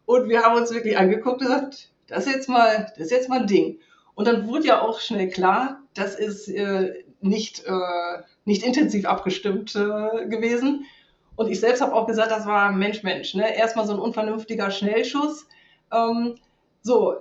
Und 0.07 0.29
wir 0.29 0.45
haben 0.45 0.57
uns 0.57 0.73
wirklich 0.73 0.97
angeguckt 0.97 1.41
und 1.41 1.49
gesagt, 1.49 1.91
das 2.07 2.27
ist 2.27 2.33
jetzt 2.33 2.49
mal, 2.49 2.93
das 2.97 3.07
ist 3.07 3.11
jetzt 3.11 3.29
mal 3.29 3.41
ein 3.41 3.49
Ding. 3.49 3.81
Und 4.15 4.29
dann 4.29 4.47
wurde 4.47 4.69
ja 4.69 4.83
auch 4.83 5.01
schnell 5.01 5.29
klar, 5.31 5.81
das 5.95 6.15
ist 6.15 6.47
äh, 6.47 7.05
nicht, 7.21 7.65
äh, 7.67 8.23
nicht 8.45 8.63
intensiv 8.63 9.05
abgestimmt 9.05 9.75
äh, 9.75 10.29
gewesen. 10.29 10.87
Und 11.35 11.51
ich 11.51 11.59
selbst 11.59 11.81
habe 11.81 11.95
auch 11.95 12.07
gesagt, 12.07 12.31
das 12.31 12.47
war 12.47 12.71
Mensch, 12.71 13.03
Mensch. 13.03 13.35
Ne? 13.35 13.57
Erstmal 13.57 13.87
so 13.87 13.95
ein 13.95 13.99
unvernünftiger 13.99 14.71
Schnellschuss. 14.71 15.47
Ähm, 15.91 16.37
so, 16.83 17.17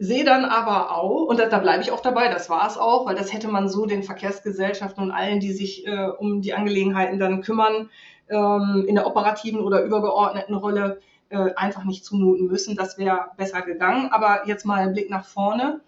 sehe 0.00 0.24
dann 0.24 0.46
aber 0.46 0.96
auch, 0.96 1.26
und 1.26 1.38
da, 1.38 1.46
da 1.46 1.58
bleibe 1.58 1.82
ich 1.82 1.92
auch 1.92 2.00
dabei, 2.00 2.28
das 2.28 2.48
war 2.48 2.66
es 2.66 2.78
auch, 2.78 3.04
weil 3.04 3.14
das 3.14 3.34
hätte 3.34 3.48
man 3.48 3.68
so 3.68 3.84
den 3.84 4.02
Verkehrsgesellschaften 4.02 5.04
und 5.04 5.10
allen, 5.10 5.40
die 5.40 5.52
sich 5.52 5.86
äh, 5.86 6.08
um 6.18 6.40
die 6.40 6.54
Angelegenheiten 6.54 7.18
dann 7.18 7.42
kümmern, 7.42 7.90
ähm, 8.30 8.86
in 8.88 8.94
der 8.94 9.06
operativen 9.06 9.60
oder 9.60 9.84
übergeordneten 9.84 10.54
Rolle 10.54 11.00
äh, 11.28 11.52
einfach 11.54 11.84
nicht 11.84 12.06
zumuten 12.06 12.46
müssen. 12.46 12.76
Das 12.76 12.96
wäre 12.96 13.26
besser 13.36 13.60
gegangen. 13.60 14.08
Aber 14.10 14.48
jetzt 14.48 14.64
mal 14.64 14.80
ein 14.80 14.94
Blick 14.94 15.10
nach 15.10 15.26
vorne. 15.26 15.82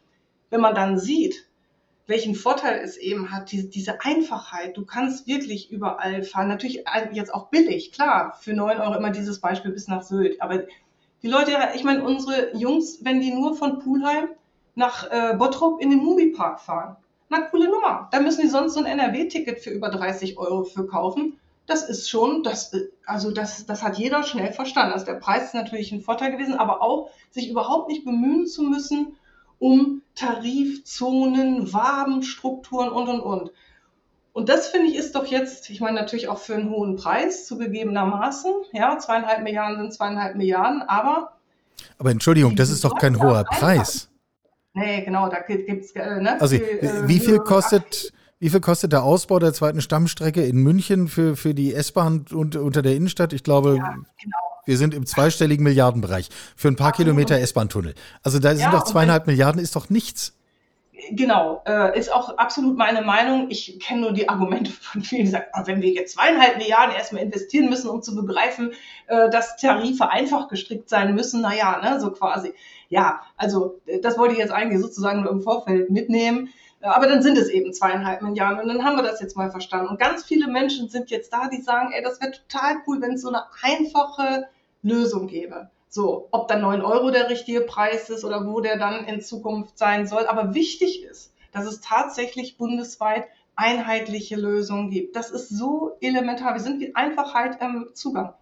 Wenn 0.50 0.60
man 0.60 0.74
dann 0.74 0.98
sieht, 0.98 1.48
welchen 2.06 2.34
Vorteil 2.34 2.80
es 2.84 2.98
eben 2.98 3.32
hat, 3.32 3.50
diese, 3.50 3.68
diese 3.68 4.02
Einfachheit. 4.02 4.76
Du 4.76 4.84
kannst 4.84 5.26
wirklich 5.26 5.70
überall 5.70 6.22
fahren. 6.22 6.48
Natürlich 6.48 6.84
jetzt 7.12 7.32
auch 7.32 7.48
billig, 7.48 7.92
klar, 7.92 8.36
für 8.38 8.52
9 8.52 8.78
Euro 8.78 8.94
immer 8.94 9.10
dieses 9.10 9.40
Beispiel 9.40 9.70
bis 9.70 9.88
nach 9.88 10.02
Sylt. 10.02 10.42
Aber 10.42 10.64
die 11.22 11.28
Leute, 11.28 11.52
ich 11.74 11.84
meine, 11.84 12.04
unsere 12.04 12.56
Jungs, 12.56 13.04
wenn 13.04 13.20
die 13.20 13.32
nur 13.32 13.56
von 13.56 13.78
Pulheim 13.78 14.28
nach 14.74 15.10
äh, 15.10 15.34
Bottrop 15.36 15.80
in 15.80 15.90
den 15.90 16.00
Moviepark 16.00 16.60
fahren, 16.60 16.96
na 17.28 17.40
coole 17.42 17.70
Nummer. 17.70 18.08
Da 18.10 18.20
müssen 18.20 18.42
die 18.42 18.48
sonst 18.48 18.74
so 18.74 18.80
ein 18.80 18.86
NRW-Ticket 18.86 19.60
für 19.60 19.70
über 19.70 19.88
30 19.88 20.36
Euro 20.38 20.64
für 20.64 20.86
kaufen. 20.86 21.38
Das 21.66 21.88
ist 21.88 22.10
schon, 22.10 22.42
das, 22.42 22.72
also 23.06 23.30
das, 23.30 23.64
das 23.66 23.82
hat 23.82 23.98
jeder 23.98 24.22
schnell 24.24 24.52
verstanden. 24.52 24.92
Also 24.92 25.06
der 25.06 25.14
Preis 25.14 25.44
ist 25.44 25.54
natürlich 25.54 25.92
ein 25.92 26.00
Vorteil 26.00 26.32
gewesen, 26.32 26.54
aber 26.54 26.82
auch 26.82 27.10
sich 27.30 27.48
überhaupt 27.48 27.88
nicht 27.88 28.04
bemühen 28.04 28.46
zu 28.46 28.62
müssen 28.62 29.16
um 29.62 30.02
Tarifzonen, 30.16 31.72
Wabenstrukturen 31.72 32.88
und 32.88 33.08
und 33.08 33.20
und. 33.20 33.52
Und 34.32 34.48
das 34.48 34.68
finde 34.68 34.88
ich 34.88 34.96
ist 34.96 35.14
doch 35.14 35.26
jetzt, 35.26 35.68
ich 35.68 35.80
meine 35.80 36.00
natürlich 36.00 36.28
auch 36.28 36.38
für 36.38 36.54
einen 36.54 36.70
hohen 36.70 36.96
Preis 36.96 37.46
zugegebenermaßen, 37.46 38.50
ja, 38.72 38.98
zweieinhalb 38.98 39.42
Milliarden 39.42 39.78
sind 39.78 39.92
zweieinhalb 39.92 40.36
Milliarden, 40.36 40.82
aber. 40.82 41.32
Aber 41.98 42.10
Entschuldigung, 42.10 42.56
das 42.56 42.70
ist 42.70 42.84
doch 42.84 42.98
kein 42.98 43.20
hoher 43.22 43.44
Preis. 43.44 44.08
Nee, 44.74 45.02
genau, 45.02 45.28
da 45.28 45.40
gibt 45.40 45.68
es. 45.68 45.92
Äh, 45.92 46.20
ne, 46.20 46.40
also, 46.40 46.56
äh, 46.56 47.06
wie 47.06 47.20
viel 47.20 47.38
kostet. 47.38 48.12
Wie 48.38 48.50
viel 48.50 48.60
kostet 48.60 48.90
der 48.90 49.04
Ausbau 49.04 49.38
der 49.38 49.52
zweiten 49.52 49.80
Stammstrecke 49.80 50.44
in 50.44 50.56
München 50.56 51.06
für, 51.06 51.36
für 51.36 51.54
die 51.54 51.72
S-Bahn 51.74 52.24
und, 52.32 52.56
unter 52.56 52.82
der 52.82 52.96
Innenstadt? 52.96 53.32
Ich 53.32 53.44
glaube, 53.44 53.76
ja, 53.76 53.92
genau. 53.92 54.36
wir 54.64 54.76
sind 54.78 54.94
im 54.94 55.06
zweistelligen 55.06 55.62
Milliardenbereich 55.62 56.28
für 56.56 56.66
ein 56.66 56.74
paar. 56.74 56.90
Kilometer 56.90 57.38
S-Bahn-Tunnel. 57.38 57.94
Also 58.24 58.40
da 58.40 58.48
sind 58.48 58.62
ja, 58.62 58.72
doch 58.72 58.82
zweieinhalb 58.82 59.28
Milliarden, 59.28 59.62
ist 59.62 59.76
doch 59.76 59.90
nichts 59.90 60.32
genau, 61.10 61.62
äh, 61.66 61.98
ist 61.98 62.12
auch 62.12 62.36
absolut 62.38 62.76
meine 62.76 63.02
Meinung. 63.02 63.50
Ich 63.50 63.78
kenne 63.80 64.02
nur 64.02 64.12
die 64.12 64.28
Argumente 64.28 64.70
von 64.72 65.02
vielen, 65.02 65.24
die 65.24 65.30
sagen, 65.30 65.46
oh, 65.54 65.62
wenn 65.66 65.82
wir 65.82 65.90
jetzt 65.90 66.14
zweieinhalb 66.14 66.58
Milliarden 66.58 66.94
erstmal 66.94 67.22
investieren 67.22 67.68
müssen, 67.68 67.90
um 67.90 68.02
zu 68.02 68.14
begreifen, 68.14 68.72
äh, 69.06 69.30
dass 69.30 69.56
Tarife 69.56 70.08
einfach 70.10 70.48
gestrickt 70.48 70.88
sein 70.88 71.14
müssen, 71.14 71.40
naja, 71.40 71.80
ne, 71.82 72.00
so 72.00 72.10
quasi. 72.10 72.54
Ja, 72.88 73.22
also 73.36 73.80
äh, 73.86 74.00
das 74.00 74.18
wollte 74.18 74.34
ich 74.34 74.40
jetzt 74.40 74.52
eigentlich 74.52 74.80
sozusagen 74.80 75.22
nur 75.22 75.30
im 75.30 75.40
Vorfeld 75.40 75.90
mitnehmen. 75.90 76.50
Äh, 76.80 76.86
aber 76.86 77.06
dann 77.06 77.22
sind 77.22 77.38
es 77.38 77.48
eben 77.48 77.72
zweieinhalb 77.72 78.22
Milliarden 78.22 78.60
und 78.60 78.68
dann 78.68 78.84
haben 78.84 78.96
wir 78.96 79.02
das 79.02 79.20
jetzt 79.20 79.36
mal 79.36 79.50
verstanden. 79.50 79.88
Und 79.88 79.98
ganz 79.98 80.24
viele 80.24 80.48
Menschen 80.48 80.88
sind 80.88 81.10
jetzt 81.10 81.32
da, 81.32 81.48
die 81.48 81.62
sagen, 81.62 81.92
ey, 81.92 82.02
das 82.02 82.20
wäre 82.20 82.32
total 82.32 82.76
cool, 82.86 83.00
wenn 83.00 83.12
es 83.12 83.22
so 83.22 83.28
eine 83.28 83.44
einfache 83.62 84.48
Lösung 84.82 85.26
gäbe. 85.26 85.70
So, 85.94 86.28
ob 86.30 86.48
dann 86.48 86.62
9 86.62 86.80
Euro 86.80 87.10
der 87.10 87.28
richtige 87.28 87.60
Preis 87.60 88.08
ist 88.08 88.24
oder 88.24 88.46
wo 88.46 88.62
der 88.62 88.78
dann 88.78 89.04
in 89.04 89.20
Zukunft 89.20 89.76
sein 89.76 90.06
soll. 90.06 90.26
Aber 90.26 90.54
wichtig 90.54 91.04
ist, 91.04 91.34
dass 91.52 91.66
es 91.66 91.82
tatsächlich 91.82 92.56
bundesweit 92.56 93.26
einheitliche 93.56 94.36
Lösungen 94.36 94.88
gibt. 94.88 95.16
Das 95.16 95.30
ist 95.30 95.50
so 95.50 95.98
elementar. 96.00 96.54
Wir 96.54 96.62
sind 96.62 96.80
wie 96.80 96.94
Einfachheit 96.94 97.60
im 97.60 97.90
Zugang. 97.92 98.32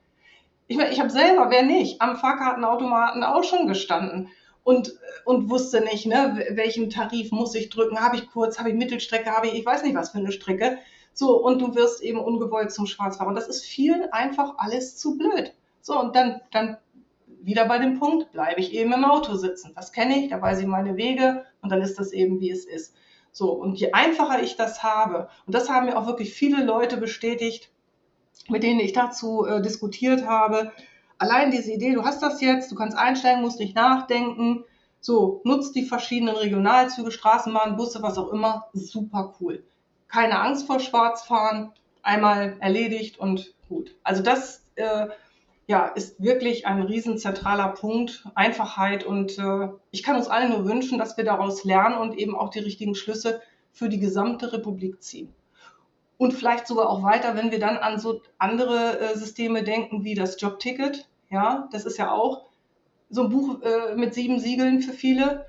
Ich 0.69 0.77
meine, 0.77 0.93
ich 0.93 1.01
habe 1.01 1.11
selber, 1.11 1.51
wer 1.51 1.65
nicht, 1.65 2.01
am 2.01 2.17
Fahrkartenautomaten 2.17 3.25
auch 3.25 3.43
schon 3.43 3.67
gestanden 3.67 4.29
und, 4.63 4.95
und 5.25 5.51
wusste 5.51 5.81
nicht, 5.81 6.07
ne, 6.07 6.47
welchen 6.51 6.89
Tarif 6.89 7.33
muss 7.33 7.57
ich 7.57 7.69
drücken. 7.69 7.99
Habe 7.99 8.15
ich 8.15 8.31
kurz, 8.31 8.61
habe 8.61 8.69
ich 8.71 8.77
Mittelstrecke, 8.77 9.33
habe 9.33 9.49
ich, 9.49 9.55
ich 9.55 9.67
weiß 9.67 9.83
nicht 9.83 9.97
was 9.97 10.11
für 10.11 10.19
eine 10.19 10.31
Strecke. 10.31 10.79
So, 11.15 11.37
und 11.37 11.61
du 11.61 11.75
wirst 11.75 12.01
eben 12.01 12.21
ungewollt 12.21 12.71
zum 12.71 12.87
Schwarzfahrer. 12.87 13.31
Und 13.31 13.35
das 13.35 13.49
ist 13.49 13.65
vielen 13.65 14.13
einfach 14.13 14.55
alles 14.59 14.97
zu 14.97 15.19
blöd. 15.19 15.53
So, 15.81 15.99
und 15.99 16.15
dann, 16.15 16.41
dann 16.53 16.77
wieder 17.42 17.66
bei 17.66 17.79
dem 17.79 17.98
Punkt, 17.98 18.33
bleibe 18.33 18.61
ich 18.61 18.72
eben 18.72 18.92
im 18.92 19.05
Auto 19.05 19.35
sitzen. 19.35 19.72
Das 19.74 19.92
kenne 19.92 20.18
ich, 20.18 20.31
da 20.31 20.40
weiß 20.40 20.61
ich 20.61 20.66
meine 20.66 20.96
Wege 20.96 21.44
und 21.62 21.70
dann 21.70 21.83
ist 21.83 21.98
das 21.98 22.12
eben, 22.12 22.40
wie 22.40 22.50
es 22.50 22.64
ist. 22.64 22.94
So, 23.33 23.53
und 23.53 23.79
je 23.79 23.92
einfacher 23.92 24.42
ich 24.42 24.57
das 24.57 24.83
habe, 24.83 25.29
und 25.46 25.55
das 25.55 25.68
haben 25.70 25.87
mir 25.87 25.96
auch 25.96 26.07
wirklich 26.07 26.35
viele 26.35 26.64
Leute 26.64 26.96
bestätigt, 26.96 27.70
mit 28.48 28.62
denen 28.62 28.81
ich 28.81 28.92
dazu 28.92 29.46
äh, 29.46 29.62
diskutiert 29.62 30.26
habe, 30.26 30.72
allein 31.18 31.50
diese 31.50 31.72
Idee, 31.72 31.94
du 31.94 32.05
hast 32.05 32.22
das 32.22 32.40
jetzt, 32.40 32.72
du 32.72 32.74
kannst 32.74 32.96
einsteigen, 32.96 33.42
musst 33.42 33.61
nicht 33.61 33.76
nachdenken, 33.76 34.64
so, 35.00 35.40
nutzt 35.44 35.74
die 35.76 35.85
verschiedenen 35.85 36.37
Regionalzüge, 36.37 37.11
Straßenbahnen, 37.11 37.76
Busse, 37.76 38.03
was 38.03 38.18
auch 38.18 38.33
immer, 38.33 38.66
super 38.72 39.35
cool. 39.40 39.64
Keine 40.09 40.40
Angst 40.40 40.66
vor 40.66 40.81
Schwarzfahren, 40.81 41.72
einmal 42.03 42.57
erledigt 42.61 43.18
und 43.18 43.55
gut. 43.68 43.94
Also 44.03 44.22
das 44.22 44.64
äh, 44.74 45.07
ja, 45.70 45.87
ist 45.87 46.20
wirklich 46.20 46.66
ein 46.66 46.83
riesen 46.83 47.16
zentraler 47.16 47.68
Punkt, 47.68 48.24
Einfachheit. 48.35 49.04
Und 49.06 49.38
äh, 49.38 49.68
ich 49.92 50.02
kann 50.02 50.16
uns 50.16 50.26
allen 50.26 50.50
nur 50.50 50.64
wünschen, 50.64 50.98
dass 50.98 51.16
wir 51.16 51.22
daraus 51.22 51.62
lernen 51.62 51.96
und 51.96 52.18
eben 52.18 52.35
auch 52.35 52.48
die 52.48 52.59
richtigen 52.59 52.96
Schlüsse 52.96 53.40
für 53.70 53.88
die 53.88 54.00
gesamte 54.00 54.52
Republik 54.52 55.00
ziehen. 55.00 55.33
Und 56.18 56.33
vielleicht 56.33 56.66
sogar 56.66 56.90
auch 56.90 57.04
weiter, 57.04 57.37
wenn 57.37 57.52
wir 57.52 57.61
dann 57.61 57.76
an 57.76 58.00
so 58.00 58.20
andere 58.37 58.98
äh, 58.98 59.16
Systeme 59.16 59.62
denken, 59.62 60.02
wie 60.02 60.16
das 60.16 60.40
Jobticket. 60.40 61.09
Ja, 61.30 61.68
das 61.70 61.85
ist 61.85 61.98
ja 61.98 62.11
auch 62.11 62.46
so 63.09 63.22
ein 63.22 63.30
Buch 63.30 63.62
äh, 63.62 63.94
mit 63.94 64.12
sieben 64.12 64.40
Siegeln 64.40 64.80
für 64.80 64.92
viele. 64.92 65.46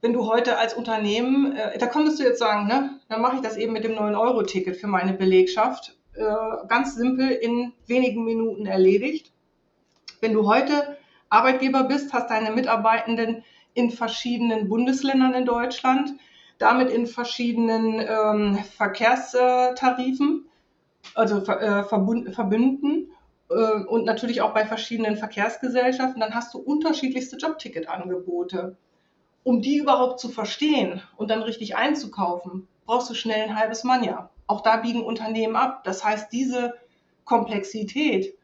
Wenn 0.00 0.14
du 0.14 0.26
heute 0.26 0.56
als 0.56 0.72
Unternehmen, 0.72 1.54
äh, 1.54 1.76
da 1.76 1.86
konntest 1.86 2.18
du 2.18 2.22
jetzt 2.22 2.38
sagen, 2.38 2.66
ne, 2.66 2.98
dann 3.10 3.20
mache 3.20 3.36
ich 3.36 3.42
das 3.42 3.58
eben 3.58 3.74
mit 3.74 3.84
dem 3.84 3.92
9-Euro-Ticket 3.92 4.78
für 4.78 4.86
meine 4.86 5.12
Belegschaft. 5.12 5.98
Äh, 6.14 6.66
ganz 6.66 6.94
simpel 6.94 7.28
in 7.28 7.74
wenigen 7.86 8.24
Minuten 8.24 8.64
erledigt. 8.64 9.33
Wenn 10.24 10.32
du 10.32 10.48
heute 10.48 10.96
Arbeitgeber 11.28 11.84
bist, 11.84 12.14
hast 12.14 12.30
deine 12.30 12.50
Mitarbeitenden 12.50 13.44
in 13.74 13.90
verschiedenen 13.90 14.70
Bundesländern 14.70 15.34
in 15.34 15.44
Deutschland, 15.44 16.12
damit 16.56 16.88
in 16.88 17.06
verschiedenen 17.06 18.00
ähm, 18.00 18.58
Verkehrstarifen, 18.74 20.46
also 21.14 21.44
äh, 21.44 21.84
Verbünden 21.84 23.10
äh, 23.50 23.84
und 23.86 24.06
natürlich 24.06 24.40
auch 24.40 24.54
bei 24.54 24.64
verschiedenen 24.64 25.18
Verkehrsgesellschaften, 25.18 26.22
dann 26.22 26.34
hast 26.34 26.54
du 26.54 26.58
unterschiedlichste 26.58 27.36
Jobticket-Angebote. 27.36 28.78
Um 29.42 29.60
die 29.60 29.76
überhaupt 29.76 30.20
zu 30.20 30.30
verstehen 30.30 31.02
und 31.18 31.30
dann 31.30 31.42
richtig 31.42 31.76
einzukaufen, 31.76 32.66
brauchst 32.86 33.10
du 33.10 33.14
schnell 33.14 33.42
ein 33.42 33.58
halbes 33.58 33.84
Manja. 33.84 34.30
Auch 34.46 34.62
da 34.62 34.78
biegen 34.78 35.04
Unternehmen 35.04 35.56
ab. 35.56 35.84
Das 35.84 36.02
heißt, 36.02 36.32
diese 36.32 36.72
Komplexität 37.26 38.34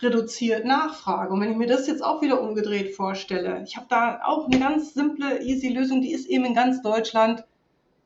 reduziert 0.00 0.64
Nachfrage. 0.64 1.32
Und 1.32 1.40
wenn 1.40 1.50
ich 1.50 1.56
mir 1.56 1.66
das 1.66 1.86
jetzt 1.86 2.02
auch 2.02 2.22
wieder 2.22 2.40
umgedreht 2.40 2.94
vorstelle, 2.94 3.62
ich 3.66 3.76
habe 3.76 3.86
da 3.88 4.20
auch 4.24 4.46
eine 4.46 4.58
ganz 4.58 4.94
simple, 4.94 5.42
easy 5.42 5.68
Lösung, 5.68 6.02
die 6.02 6.12
ist 6.12 6.26
eben 6.26 6.44
in 6.44 6.54
ganz 6.54 6.82
Deutschland 6.82 7.44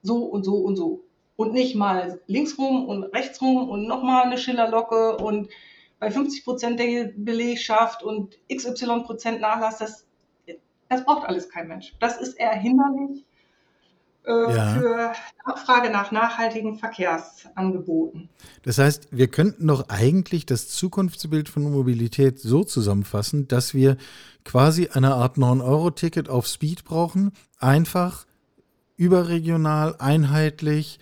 so 0.03 0.25
und 0.25 0.45
so 0.45 0.57
und 0.57 0.77
so. 0.77 1.05
Und 1.37 1.53
nicht 1.53 1.75
mal 1.75 2.21
links 2.27 2.59
rum 2.59 2.87
und 2.87 3.05
rechts 3.05 3.41
rum 3.41 3.69
und 3.69 3.87
nochmal 3.87 4.25
eine 4.25 4.39
Schillerlocke 4.39 5.17
und 5.17 5.49
bei 5.99 6.11
50 6.11 6.45
Prozent 6.45 6.81
der 6.81 7.13
Belegschaft 7.17 8.03
und 8.03 8.37
XY 8.53 9.03
Prozent 9.05 9.41
Nachlass, 9.41 9.79
das, 9.79 10.07
das 10.89 11.05
braucht 11.05 11.27
alles 11.27 11.49
kein 11.49 11.69
Mensch. 11.69 11.95
Das 12.01 12.21
ist 12.21 12.35
eher 12.35 12.53
hinderlich 12.53 13.25
äh, 14.25 14.55
ja. 14.55 14.75
für 14.75 15.13
Nachfrage 15.47 15.91
nach 15.91 16.13
nachhaltigen 16.13 16.77
Verkehrsangeboten. 16.79 18.29
Das 18.63 18.79
heißt, 18.79 19.09
wir 19.11 19.29
könnten 19.29 19.67
doch 19.67 19.89
eigentlich 19.89 20.47
das 20.47 20.69
Zukunftsbild 20.69 21.49
von 21.49 21.65
Mobilität 21.65 22.39
so 22.39 22.63
zusammenfassen, 22.63 23.49
dass 23.49 23.75
wir 23.75 23.97
quasi 24.45 24.89
eine 24.89 25.15
Art 25.15 25.37
9-Euro-Ticket 25.37 26.29
auf 26.29 26.47
Speed 26.47 26.85
brauchen, 26.85 27.33
einfach 27.59 28.27
überregional, 28.97 29.97
einheitlich 29.99 31.01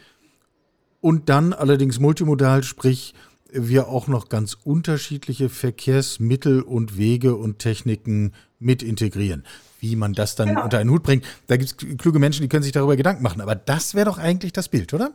und 1.00 1.28
dann 1.28 1.52
allerdings 1.52 1.98
multimodal, 1.98 2.62
sprich 2.62 3.14
wir 3.52 3.88
auch 3.88 4.06
noch 4.06 4.28
ganz 4.28 4.56
unterschiedliche 4.64 5.48
Verkehrsmittel 5.48 6.62
und 6.62 6.96
Wege 6.96 7.34
und 7.34 7.58
Techniken 7.58 8.32
mit 8.58 8.82
integrieren 8.82 9.44
wie 9.80 9.96
man 9.96 10.12
das 10.12 10.36
dann 10.36 10.48
genau. 10.48 10.64
unter 10.64 10.78
einen 10.78 10.90
Hut 10.90 11.02
bringt. 11.02 11.24
Da 11.46 11.56
gibt 11.56 11.70
es 11.70 11.98
kluge 11.98 12.18
Menschen, 12.18 12.42
die 12.42 12.48
können 12.48 12.62
sich 12.62 12.72
darüber 12.72 12.96
Gedanken 12.96 13.22
machen. 13.22 13.40
Aber 13.40 13.54
das 13.54 13.94
wäre 13.94 14.06
doch 14.06 14.18
eigentlich 14.18 14.52
das 14.52 14.68
Bild, 14.68 14.94
oder? 14.94 15.12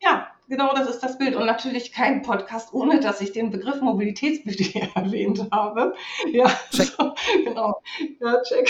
Ja, 0.00 0.28
genau 0.48 0.72
das 0.74 0.88
ist 0.88 1.00
das 1.00 1.18
Bild. 1.18 1.34
Und 1.34 1.46
natürlich 1.46 1.92
kein 1.92 2.22
Podcast, 2.22 2.72
ohne 2.72 3.00
dass 3.00 3.20
ich 3.20 3.32
den 3.32 3.50
Begriff 3.50 3.80
Mobilitätsbudget 3.80 4.90
erwähnt 4.94 5.46
habe. 5.50 5.94
Ja, 6.32 6.50
check. 6.70 6.86
So, 6.86 7.14
genau. 7.44 7.80
Ja, 8.20 8.42
check. 8.42 8.68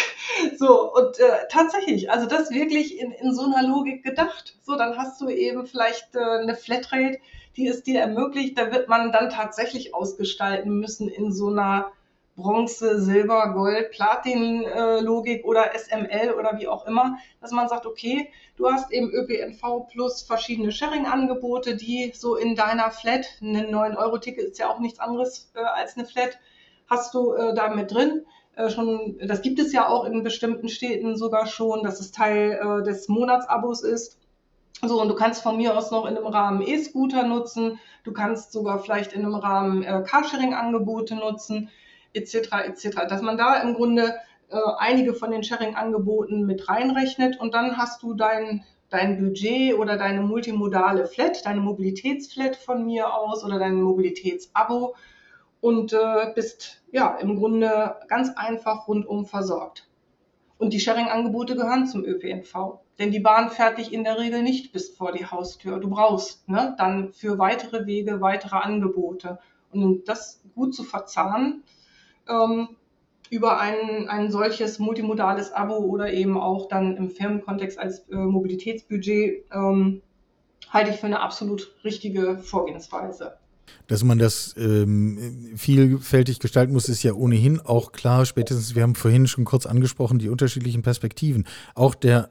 So, 0.56 0.92
und 0.94 1.18
äh, 1.18 1.46
tatsächlich, 1.50 2.10
also 2.10 2.26
das 2.26 2.50
wirklich 2.50 2.98
in, 2.98 3.12
in 3.12 3.34
so 3.34 3.44
einer 3.44 3.66
Logik 3.68 4.02
gedacht. 4.02 4.56
So, 4.62 4.76
dann 4.76 4.96
hast 4.96 5.20
du 5.20 5.28
eben 5.28 5.66
vielleicht 5.66 6.14
äh, 6.14 6.42
eine 6.42 6.54
Flatrate, 6.54 7.18
die 7.56 7.68
es 7.68 7.82
dir 7.82 8.00
ermöglicht. 8.00 8.58
Da 8.58 8.72
wird 8.72 8.88
man 8.88 9.12
dann 9.12 9.30
tatsächlich 9.30 9.94
ausgestalten 9.94 10.78
müssen 10.78 11.08
in 11.08 11.32
so 11.32 11.48
einer 11.48 11.92
Bronze, 12.38 13.02
Silber, 13.02 13.52
Gold, 13.52 13.90
Platin-Logik 13.90 15.44
oder 15.44 15.72
SML 15.76 16.32
oder 16.38 16.56
wie 16.58 16.68
auch 16.68 16.86
immer, 16.86 17.18
dass 17.40 17.50
man 17.50 17.68
sagt, 17.68 17.84
okay, 17.84 18.30
du 18.56 18.70
hast 18.70 18.92
eben 18.92 19.10
ÖPNV 19.10 19.88
plus 19.90 20.22
verschiedene 20.22 20.70
Sharing-Angebote, 20.70 21.76
die 21.76 22.12
so 22.14 22.36
in 22.36 22.54
deiner 22.54 22.92
Flat, 22.92 23.26
ein 23.42 23.74
9-Euro-Ticket 23.74 24.50
ist 24.50 24.58
ja 24.58 24.70
auch 24.70 24.78
nichts 24.78 25.00
anderes 25.00 25.50
äh, 25.54 25.60
als 25.60 25.96
eine 25.96 26.06
Flat, 26.06 26.38
hast 26.88 27.12
du 27.12 27.32
äh, 27.32 27.54
da 27.54 27.74
mit 27.74 27.92
drin. 27.92 28.24
Äh, 28.54 28.70
schon, 28.70 29.18
das 29.20 29.42
gibt 29.42 29.58
es 29.58 29.72
ja 29.72 29.88
auch 29.88 30.04
in 30.04 30.22
bestimmten 30.22 30.68
Städten 30.68 31.16
sogar 31.16 31.46
schon, 31.48 31.82
dass 31.82 31.98
es 31.98 32.12
Teil 32.12 32.52
äh, 32.52 32.84
des 32.84 33.08
Monatsabos 33.08 33.82
ist. 33.82 34.16
So, 34.80 35.02
und 35.02 35.08
du 35.08 35.16
kannst 35.16 35.42
von 35.42 35.56
mir 35.56 35.76
aus 35.76 35.90
noch 35.90 36.06
in 36.06 36.16
einem 36.16 36.28
Rahmen 36.28 36.62
E-Scooter 36.62 37.24
nutzen. 37.24 37.80
Du 38.04 38.12
kannst 38.12 38.52
sogar 38.52 38.78
vielleicht 38.78 39.12
in 39.12 39.24
einem 39.24 39.34
Rahmen 39.34 39.82
äh, 39.82 40.04
Carsharing-Angebote 40.06 41.16
nutzen 41.16 41.70
etc. 42.12 42.52
etc. 42.66 42.88
Dass 43.08 43.22
man 43.22 43.36
da 43.36 43.60
im 43.60 43.74
Grunde 43.74 44.14
äh, 44.50 44.56
einige 44.78 45.14
von 45.14 45.30
den 45.30 45.42
Sharing-Angeboten 45.42 46.46
mit 46.46 46.68
reinrechnet 46.68 47.38
und 47.38 47.54
dann 47.54 47.76
hast 47.76 48.02
du 48.02 48.14
dein, 48.14 48.64
dein 48.88 49.18
Budget 49.18 49.74
oder 49.78 49.96
deine 49.96 50.22
multimodale 50.22 51.06
Flat, 51.06 51.44
deine 51.44 51.60
Mobilitätsflat 51.60 52.56
von 52.56 52.84
mir 52.86 53.14
aus 53.14 53.44
oder 53.44 53.58
dein 53.58 53.80
Mobilitätsabo 53.82 54.94
und 55.60 55.92
äh, 55.92 56.32
bist 56.34 56.82
ja 56.92 57.16
im 57.16 57.36
Grunde 57.36 57.96
ganz 58.08 58.30
einfach 58.36 58.88
rundum 58.88 59.26
versorgt. 59.26 59.88
Und 60.58 60.72
die 60.72 60.80
Sharing-Angebote 60.80 61.54
gehören 61.54 61.86
zum 61.86 62.04
ÖPNV. 62.04 62.80
Denn 62.98 63.12
die 63.12 63.20
Bahn 63.20 63.50
fährt 63.50 63.78
dich 63.78 63.92
in 63.92 64.02
der 64.02 64.18
Regel 64.18 64.42
nicht 64.42 64.72
bis 64.72 64.90
vor 64.90 65.12
die 65.12 65.26
Haustür. 65.26 65.78
Du 65.78 65.88
brauchst 65.88 66.48
ne, 66.48 66.74
dann 66.78 67.12
für 67.12 67.38
weitere 67.38 67.86
Wege 67.86 68.20
weitere 68.20 68.56
Angebote. 68.56 69.38
Und 69.70 70.08
das 70.08 70.42
gut 70.54 70.74
zu 70.74 70.82
verzahnen, 70.82 71.62
ähm, 72.28 72.68
über 73.30 73.60
ein, 73.60 74.08
ein 74.08 74.30
solches 74.30 74.78
multimodales 74.78 75.52
Abo 75.52 75.76
oder 75.78 76.12
eben 76.12 76.38
auch 76.38 76.68
dann 76.68 76.96
im 76.96 77.10
Firmenkontext 77.10 77.78
als 77.78 78.00
äh, 78.10 78.16
Mobilitätsbudget 78.16 79.44
ähm, 79.52 80.02
halte 80.70 80.90
ich 80.90 80.96
für 80.96 81.06
eine 81.06 81.20
absolut 81.20 81.74
richtige 81.84 82.38
Vorgehensweise. 82.38 83.34
Dass 83.86 84.02
man 84.02 84.18
das 84.18 84.54
ähm, 84.58 85.52
vielfältig 85.56 86.40
gestalten 86.40 86.72
muss, 86.72 86.88
ist 86.88 87.02
ja 87.02 87.12
ohnehin 87.12 87.60
auch 87.60 87.92
klar. 87.92 88.26
Spätestens, 88.26 88.74
wir 88.74 88.82
haben 88.82 88.94
vorhin 88.94 89.26
schon 89.26 89.44
kurz 89.44 89.66
angesprochen, 89.66 90.18
die 90.18 90.28
unterschiedlichen 90.28 90.82
Perspektiven. 90.82 91.46
Auch 91.74 91.94
der 91.94 92.30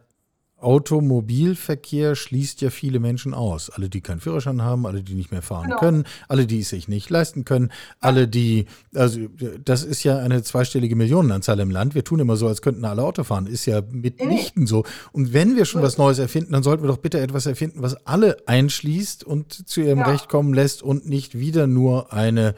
Automobilverkehr 0.60 2.16
schließt 2.16 2.62
ja 2.62 2.72
viele 2.72 3.00
Menschen 3.00 3.36
aus. 3.36 3.70
Alle, 3.70 3.90
die 3.90 4.02
keinen 4.02 4.20
Führerschein 4.20 4.64
haben, 4.64 4.88
alle, 4.88 5.04
die 5.04 5.14
nicht 5.14 5.32
mehr 5.32 5.44
fahren 5.44 5.68
genau. 5.68 5.80
können, 5.80 6.04
alle, 6.28 6.48
die 6.48 6.62
es 6.62 6.70
sich 6.70 6.88
nicht 6.88 7.12
leisten 7.12 7.46
können, 7.46 7.72
alle, 8.00 8.28
die, 8.28 8.66
also 8.96 9.20
das 9.64 9.84
ist 9.84 10.04
ja 10.04 10.18
eine 10.18 10.42
zweistellige 10.42 10.96
Millionenanzahl 10.96 11.60
im 11.60 11.70
Land. 11.70 11.94
Wir 11.94 12.04
tun 12.04 12.20
immer 12.20 12.38
so, 12.38 12.48
als 12.48 12.64
könnten 12.64 12.86
alle 12.86 13.04
Auto 13.04 13.24
fahren. 13.24 13.46
Ist 13.46 13.68
ja 13.68 13.82
mitnichten 13.92 14.66
so. 14.66 14.84
Und 15.12 15.32
wenn 15.32 15.56
wir 15.56 15.66
schon 15.66 15.84
was 15.84 16.00
Neues 16.00 16.18
erfinden, 16.18 16.54
dann 16.54 16.64
sollten 16.64 16.84
wir 16.84 16.88
doch 16.88 16.98
bitte 16.98 17.20
etwas 17.20 17.46
erfinden, 17.46 17.84
was 17.84 18.08
alle 18.08 18.38
einschließt 18.48 19.24
und 19.24 19.70
zu 19.70 19.82
ihrem 19.82 20.00
ja. 20.00 20.06
Recht 20.06 20.28
kommen 20.28 20.56
lässt 20.56 20.82
und 20.82 21.08
nicht 21.08 21.38
wieder 21.38 21.68
nur 21.68 22.12
eine 22.14 22.56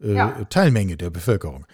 äh, 0.00 0.14
ja. 0.14 0.44
Teilmenge 0.48 0.96
der 0.96 1.10
Bevölkerung. 1.10 1.66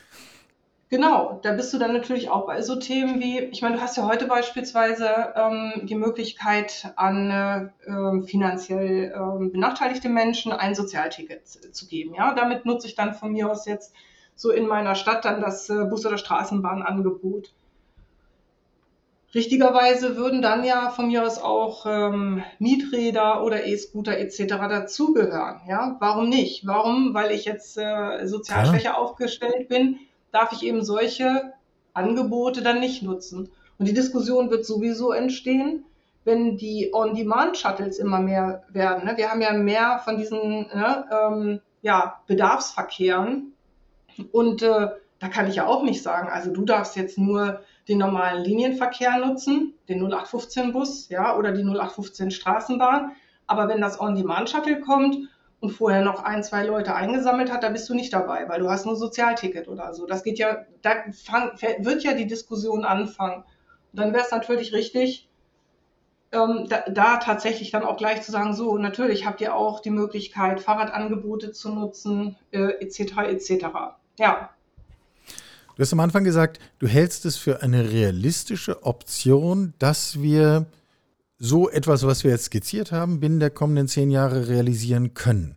Genau, 0.92 1.40
da 1.40 1.52
bist 1.52 1.72
du 1.72 1.78
dann 1.78 1.94
natürlich 1.94 2.28
auch 2.28 2.44
bei 2.44 2.60
so 2.60 2.76
Themen 2.76 3.18
wie, 3.18 3.38
ich 3.38 3.62
meine, 3.62 3.76
du 3.76 3.80
hast 3.80 3.96
ja 3.96 4.06
heute 4.06 4.26
beispielsweise 4.26 5.32
ähm, 5.34 5.86
die 5.86 5.94
Möglichkeit, 5.94 6.92
an 6.96 7.30
äh, 7.30 8.26
finanziell 8.26 9.04
äh, 9.04 9.48
benachteiligte 9.48 10.10
Menschen 10.10 10.52
ein 10.52 10.74
Sozialticket 10.74 11.48
zu 11.48 11.86
geben. 11.86 12.12
Ja, 12.12 12.34
damit 12.34 12.66
nutze 12.66 12.88
ich 12.88 12.94
dann 12.94 13.14
von 13.14 13.32
mir 13.32 13.50
aus 13.50 13.64
jetzt 13.64 13.94
so 14.34 14.50
in 14.50 14.66
meiner 14.66 14.94
Stadt 14.94 15.24
dann 15.24 15.40
das 15.40 15.70
äh, 15.70 15.86
Bus- 15.86 16.04
oder 16.04 16.18
Straßenbahnangebot. 16.18 17.54
Richtigerweise 19.34 20.18
würden 20.18 20.42
dann 20.42 20.62
ja 20.62 20.90
von 20.90 21.06
mir 21.06 21.24
aus 21.24 21.38
auch 21.38 21.86
ähm, 21.86 22.44
Mieträder 22.58 23.42
oder 23.42 23.64
E-Scooter 23.64 24.18
etc. 24.18 24.44
dazugehören. 24.68 25.62
Ja, 25.66 25.96
warum 26.00 26.28
nicht? 26.28 26.66
Warum? 26.66 27.14
Weil 27.14 27.30
ich 27.30 27.46
jetzt 27.46 27.78
äh, 27.78 28.26
sozial 28.26 28.66
schwächer 28.66 28.98
aufgestellt 28.98 29.70
bin 29.70 29.98
darf 30.32 30.52
ich 30.52 30.64
eben 30.64 30.84
solche 30.84 31.52
Angebote 31.94 32.62
dann 32.62 32.80
nicht 32.80 33.02
nutzen. 33.02 33.50
Und 33.78 33.86
die 33.86 33.94
Diskussion 33.94 34.50
wird 34.50 34.64
sowieso 34.64 35.12
entstehen, 35.12 35.84
wenn 36.24 36.56
die 36.56 36.90
On-Demand-Shuttles 36.92 37.98
immer 37.98 38.20
mehr 38.20 38.64
werden. 38.70 39.04
Ne? 39.04 39.16
Wir 39.16 39.30
haben 39.30 39.40
ja 39.40 39.52
mehr 39.52 40.00
von 40.04 40.16
diesen 40.16 40.60
ne, 40.60 41.04
ähm, 41.10 41.60
ja, 41.82 42.20
Bedarfsverkehren. 42.26 43.52
Und 44.30 44.62
äh, 44.62 44.88
da 45.18 45.28
kann 45.28 45.48
ich 45.48 45.56
ja 45.56 45.66
auch 45.66 45.82
nicht 45.82 46.02
sagen, 46.02 46.28
also 46.28 46.52
du 46.52 46.64
darfst 46.64 46.96
jetzt 46.96 47.18
nur 47.18 47.60
den 47.88 47.98
normalen 47.98 48.44
Linienverkehr 48.44 49.18
nutzen, 49.18 49.74
den 49.88 50.02
0815-Bus 50.06 51.08
ja, 51.08 51.36
oder 51.36 51.52
die 51.52 51.62
0815 51.62 52.30
Straßenbahn. 52.30 53.12
Aber 53.46 53.68
wenn 53.68 53.80
das 53.80 54.00
On-Demand-Shuttle 54.00 54.80
kommt 54.80 55.28
und 55.62 55.70
vorher 55.70 56.02
noch 56.02 56.24
ein, 56.24 56.42
zwei 56.42 56.64
Leute 56.64 56.96
eingesammelt 56.96 57.52
hat, 57.52 57.62
da 57.62 57.68
bist 57.68 57.88
du 57.88 57.94
nicht 57.94 58.12
dabei, 58.12 58.48
weil 58.48 58.58
du 58.58 58.68
hast 58.68 58.84
nur 58.84 58.96
Sozialticket 58.96 59.68
oder 59.68 59.94
so. 59.94 60.06
Das 60.06 60.24
geht 60.24 60.40
ja, 60.40 60.66
da 60.82 61.04
fang, 61.12 61.52
wird 61.78 62.02
ja 62.02 62.14
die 62.14 62.26
Diskussion 62.26 62.84
anfangen. 62.84 63.44
Und 63.92 64.00
dann 64.00 64.12
wäre 64.12 64.24
es 64.24 64.32
natürlich 64.32 64.72
richtig, 64.72 65.28
ähm, 66.32 66.66
da, 66.68 66.82
da, 66.90 67.18
tatsächlich 67.18 67.70
dann 67.70 67.84
auch 67.84 67.96
gleich 67.96 68.22
zu 68.22 68.32
sagen, 68.32 68.54
so, 68.54 68.76
natürlich 68.76 69.24
habt 69.24 69.40
ihr 69.40 69.54
auch 69.54 69.78
die 69.78 69.90
Möglichkeit, 69.90 70.60
Fahrradangebote 70.60 71.52
zu 71.52 71.72
nutzen, 71.72 72.36
äh, 72.50 72.80
etc., 72.80 73.18
etc. 73.28 73.66
Ja. 74.18 74.50
Du 75.76 75.80
hast 75.80 75.92
am 75.92 76.00
Anfang 76.00 76.24
gesagt, 76.24 76.58
du 76.80 76.88
hältst 76.88 77.24
es 77.24 77.36
für 77.36 77.62
eine 77.62 77.92
realistische 77.92 78.82
Option, 78.82 79.74
dass 79.78 80.20
wir 80.20 80.66
so 81.44 81.68
etwas, 81.68 82.06
was 82.06 82.22
wir 82.22 82.30
jetzt 82.30 82.44
skizziert 82.44 82.92
haben, 82.92 83.18
binnen 83.18 83.40
der 83.40 83.50
kommenden 83.50 83.88
zehn 83.88 84.12
Jahre 84.12 84.46
realisieren 84.46 85.12
können. 85.12 85.56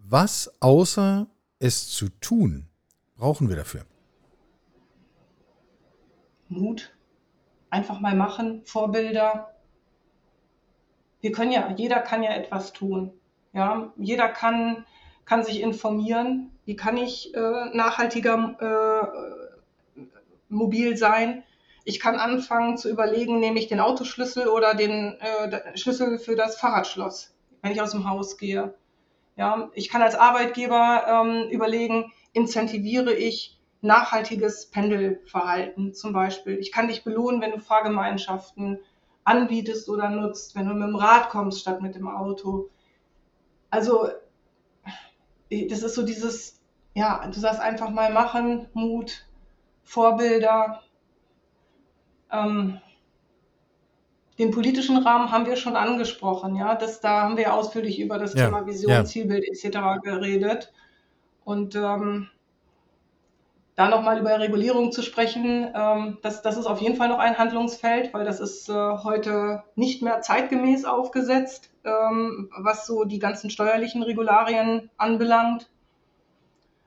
Was 0.00 0.52
außer 0.60 1.28
es 1.60 1.88
zu 1.88 2.08
tun, 2.08 2.66
brauchen 3.14 3.48
wir 3.48 3.54
dafür? 3.54 3.82
Mut. 6.48 6.92
Einfach 7.70 8.00
mal 8.00 8.16
machen, 8.16 8.62
Vorbilder. 8.64 9.54
Wir 11.20 11.30
können 11.30 11.52
ja, 11.52 11.72
jeder 11.76 12.00
kann 12.00 12.24
ja 12.24 12.30
etwas 12.30 12.72
tun. 12.72 13.12
Ja, 13.52 13.92
jeder 13.96 14.28
kann, 14.28 14.86
kann 15.24 15.44
sich 15.44 15.60
informieren. 15.60 16.50
Wie 16.64 16.74
kann 16.74 16.96
ich 16.96 17.32
äh, 17.32 17.76
nachhaltiger 17.76 18.56
äh, 19.94 20.00
mobil 20.48 20.96
sein? 20.96 21.44
Ich 21.88 22.00
kann 22.00 22.16
anfangen 22.16 22.76
zu 22.76 22.90
überlegen, 22.90 23.38
nehme 23.38 23.60
ich 23.60 23.68
den 23.68 23.78
Autoschlüssel 23.78 24.48
oder 24.48 24.74
den 24.74 25.20
äh, 25.20 25.78
Schlüssel 25.78 26.18
für 26.18 26.34
das 26.34 26.56
Fahrradschloss, 26.56 27.32
wenn 27.62 27.70
ich 27.70 27.80
aus 27.80 27.92
dem 27.92 28.10
Haus 28.10 28.38
gehe. 28.38 28.74
Ja, 29.36 29.70
ich 29.72 29.88
kann 29.88 30.02
als 30.02 30.16
Arbeitgeber 30.16 31.04
ähm, 31.06 31.48
überlegen, 31.48 32.12
incentiviere 32.32 33.14
ich 33.14 33.56
nachhaltiges 33.82 34.66
Pendelverhalten 34.66 35.94
zum 35.94 36.12
Beispiel. 36.12 36.58
Ich 36.58 36.72
kann 36.72 36.88
dich 36.88 37.04
belohnen, 37.04 37.40
wenn 37.40 37.52
du 37.52 37.60
Fahrgemeinschaften 37.60 38.80
anbietest 39.22 39.88
oder 39.88 40.10
nutzt, 40.10 40.56
wenn 40.56 40.66
du 40.66 40.74
mit 40.74 40.88
dem 40.88 40.96
Rad 40.96 41.28
kommst 41.28 41.60
statt 41.60 41.82
mit 41.82 41.94
dem 41.94 42.08
Auto. 42.08 42.68
Also 43.70 44.08
das 45.50 45.84
ist 45.84 45.94
so 45.94 46.02
dieses, 46.02 46.60
ja, 46.94 47.24
du 47.28 47.38
sagst 47.38 47.60
einfach 47.60 47.90
mal 47.90 48.12
machen, 48.12 48.66
Mut, 48.72 49.24
Vorbilder. 49.84 50.82
Ähm, 52.36 52.80
den 54.38 54.50
politischen 54.50 54.98
Rahmen 54.98 55.32
haben 55.32 55.46
wir 55.46 55.56
schon 55.56 55.76
angesprochen, 55.76 56.56
ja, 56.56 56.74
das, 56.74 57.00
da 57.00 57.22
haben 57.22 57.38
wir 57.38 57.54
ausführlich 57.54 57.98
über 57.98 58.18
das 58.18 58.34
ja, 58.34 58.46
Thema 58.46 58.66
Vision, 58.66 58.92
ja. 58.92 59.04
Zielbild 59.04 59.44
etc. 59.44 59.78
geredet. 60.02 60.72
Und 61.44 61.74
ähm, 61.74 62.28
da 63.76 63.88
nochmal 63.88 64.18
über 64.18 64.40
Regulierung 64.40 64.90
zu 64.90 65.02
sprechen, 65.02 65.68
ähm, 65.74 66.18
das, 66.22 66.42
das 66.42 66.56
ist 66.56 66.66
auf 66.66 66.80
jeden 66.80 66.96
Fall 66.96 67.08
noch 67.08 67.18
ein 67.18 67.38
Handlungsfeld, 67.38 68.12
weil 68.12 68.24
das 68.24 68.40
ist 68.40 68.68
äh, 68.68 68.72
heute 68.72 69.62
nicht 69.74 70.02
mehr 70.02 70.22
zeitgemäß 70.22 70.84
aufgesetzt, 70.84 71.70
ähm, 71.84 72.50
was 72.58 72.86
so 72.86 73.04
die 73.04 73.18
ganzen 73.18 73.50
steuerlichen 73.50 74.02
Regularien 74.02 74.90
anbelangt. 74.96 75.70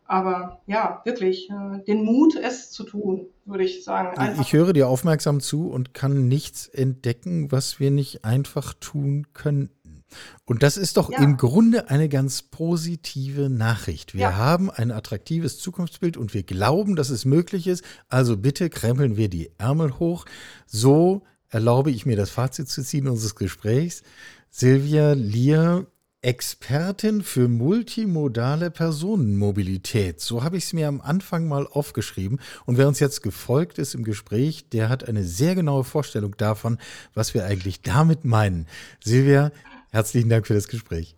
Aber 0.09 0.59
ja, 0.65 1.01
wirklich, 1.05 1.51
äh, 1.51 1.83
den 1.83 2.03
Mut, 2.03 2.35
es 2.35 2.71
zu 2.71 2.83
tun, 2.83 3.27
würde 3.45 3.63
ich 3.63 3.83
sagen. 3.83 4.17
Einfach 4.17 4.41
ich 4.41 4.53
höre 4.53 4.73
dir 4.73 4.87
aufmerksam 4.87 5.39
zu 5.39 5.69
und 5.69 5.93
kann 5.93 6.27
nichts 6.27 6.67
entdecken, 6.67 7.51
was 7.51 7.79
wir 7.79 7.91
nicht 7.91 8.25
einfach 8.25 8.73
tun 8.73 9.27
könnten. 9.33 10.03
Und 10.45 10.63
das 10.63 10.77
ist 10.77 10.97
doch 10.97 11.11
ja. 11.11 11.19
im 11.19 11.37
Grunde 11.37 11.91
eine 11.91 12.09
ganz 12.09 12.41
positive 12.41 13.51
Nachricht. 13.51 14.15
Wir 14.15 14.21
ja. 14.21 14.35
haben 14.35 14.71
ein 14.71 14.89
attraktives 14.89 15.59
Zukunftsbild 15.59 16.17
und 16.17 16.33
wir 16.33 16.41
glauben, 16.41 16.95
dass 16.95 17.11
es 17.11 17.25
möglich 17.25 17.67
ist. 17.67 17.83
Also 18.07 18.35
bitte 18.35 18.71
krempeln 18.71 19.15
wir 19.15 19.29
die 19.29 19.51
Ärmel 19.59 19.99
hoch. 19.99 20.25
So 20.65 21.21
erlaube 21.49 21.91
ich 21.91 22.07
mir 22.07 22.17
das 22.17 22.31
Fazit 22.31 22.67
zu 22.67 22.81
ziehen 22.83 23.07
unseres 23.07 23.35
Gesprächs. 23.35 24.01
Silvia 24.49 25.13
Lier 25.13 25.85
Expertin 26.21 27.23
für 27.23 27.47
multimodale 27.47 28.71
Personenmobilität. 28.71 30.19
So 30.19 30.43
habe 30.43 30.57
ich 30.57 30.65
es 30.65 30.73
mir 30.73 30.89
am 30.89 30.99
Anfang 30.99 31.47
mal 31.47 31.65
aufgeschrieben. 31.65 32.39
Und 32.65 32.77
wer 32.77 32.89
uns 32.89 32.99
jetzt 32.99 33.21
gefolgt 33.21 33.77
ist 33.79 33.95
im 33.95 34.03
Gespräch, 34.03 34.67
der 34.69 34.89
hat 34.89 35.07
eine 35.07 35.23
sehr 35.23 35.55
genaue 35.55 35.85
Vorstellung 35.85 36.35
davon, 36.35 36.77
was 37.13 37.33
wir 37.33 37.45
eigentlich 37.45 37.81
damit 37.81 38.25
meinen. 38.25 38.67
Silvia, 39.01 39.51
herzlichen 39.91 40.29
Dank 40.29 40.45
für 40.45 40.55
das 40.55 40.67
Gespräch. 40.67 41.15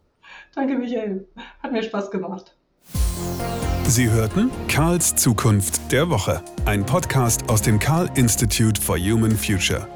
Danke, 0.54 0.78
Michael. 0.78 1.26
Hat 1.64 1.72
mir 1.72 1.82
Spaß 1.82 2.12
gemacht. 2.12 2.56
Sie 3.88 4.10
hörten 4.10 4.52
Karls 4.68 5.16
Zukunft 5.16 5.91
der 5.91 6.10
Woche, 6.10 6.43
ein 6.66 6.86
Podcast 6.86 7.49
aus 7.49 7.62
dem 7.64 7.80
Karl 7.80 8.10
Institute 8.16 8.80
for 8.80 8.97
Human 8.97 9.36
Future. 9.36 9.88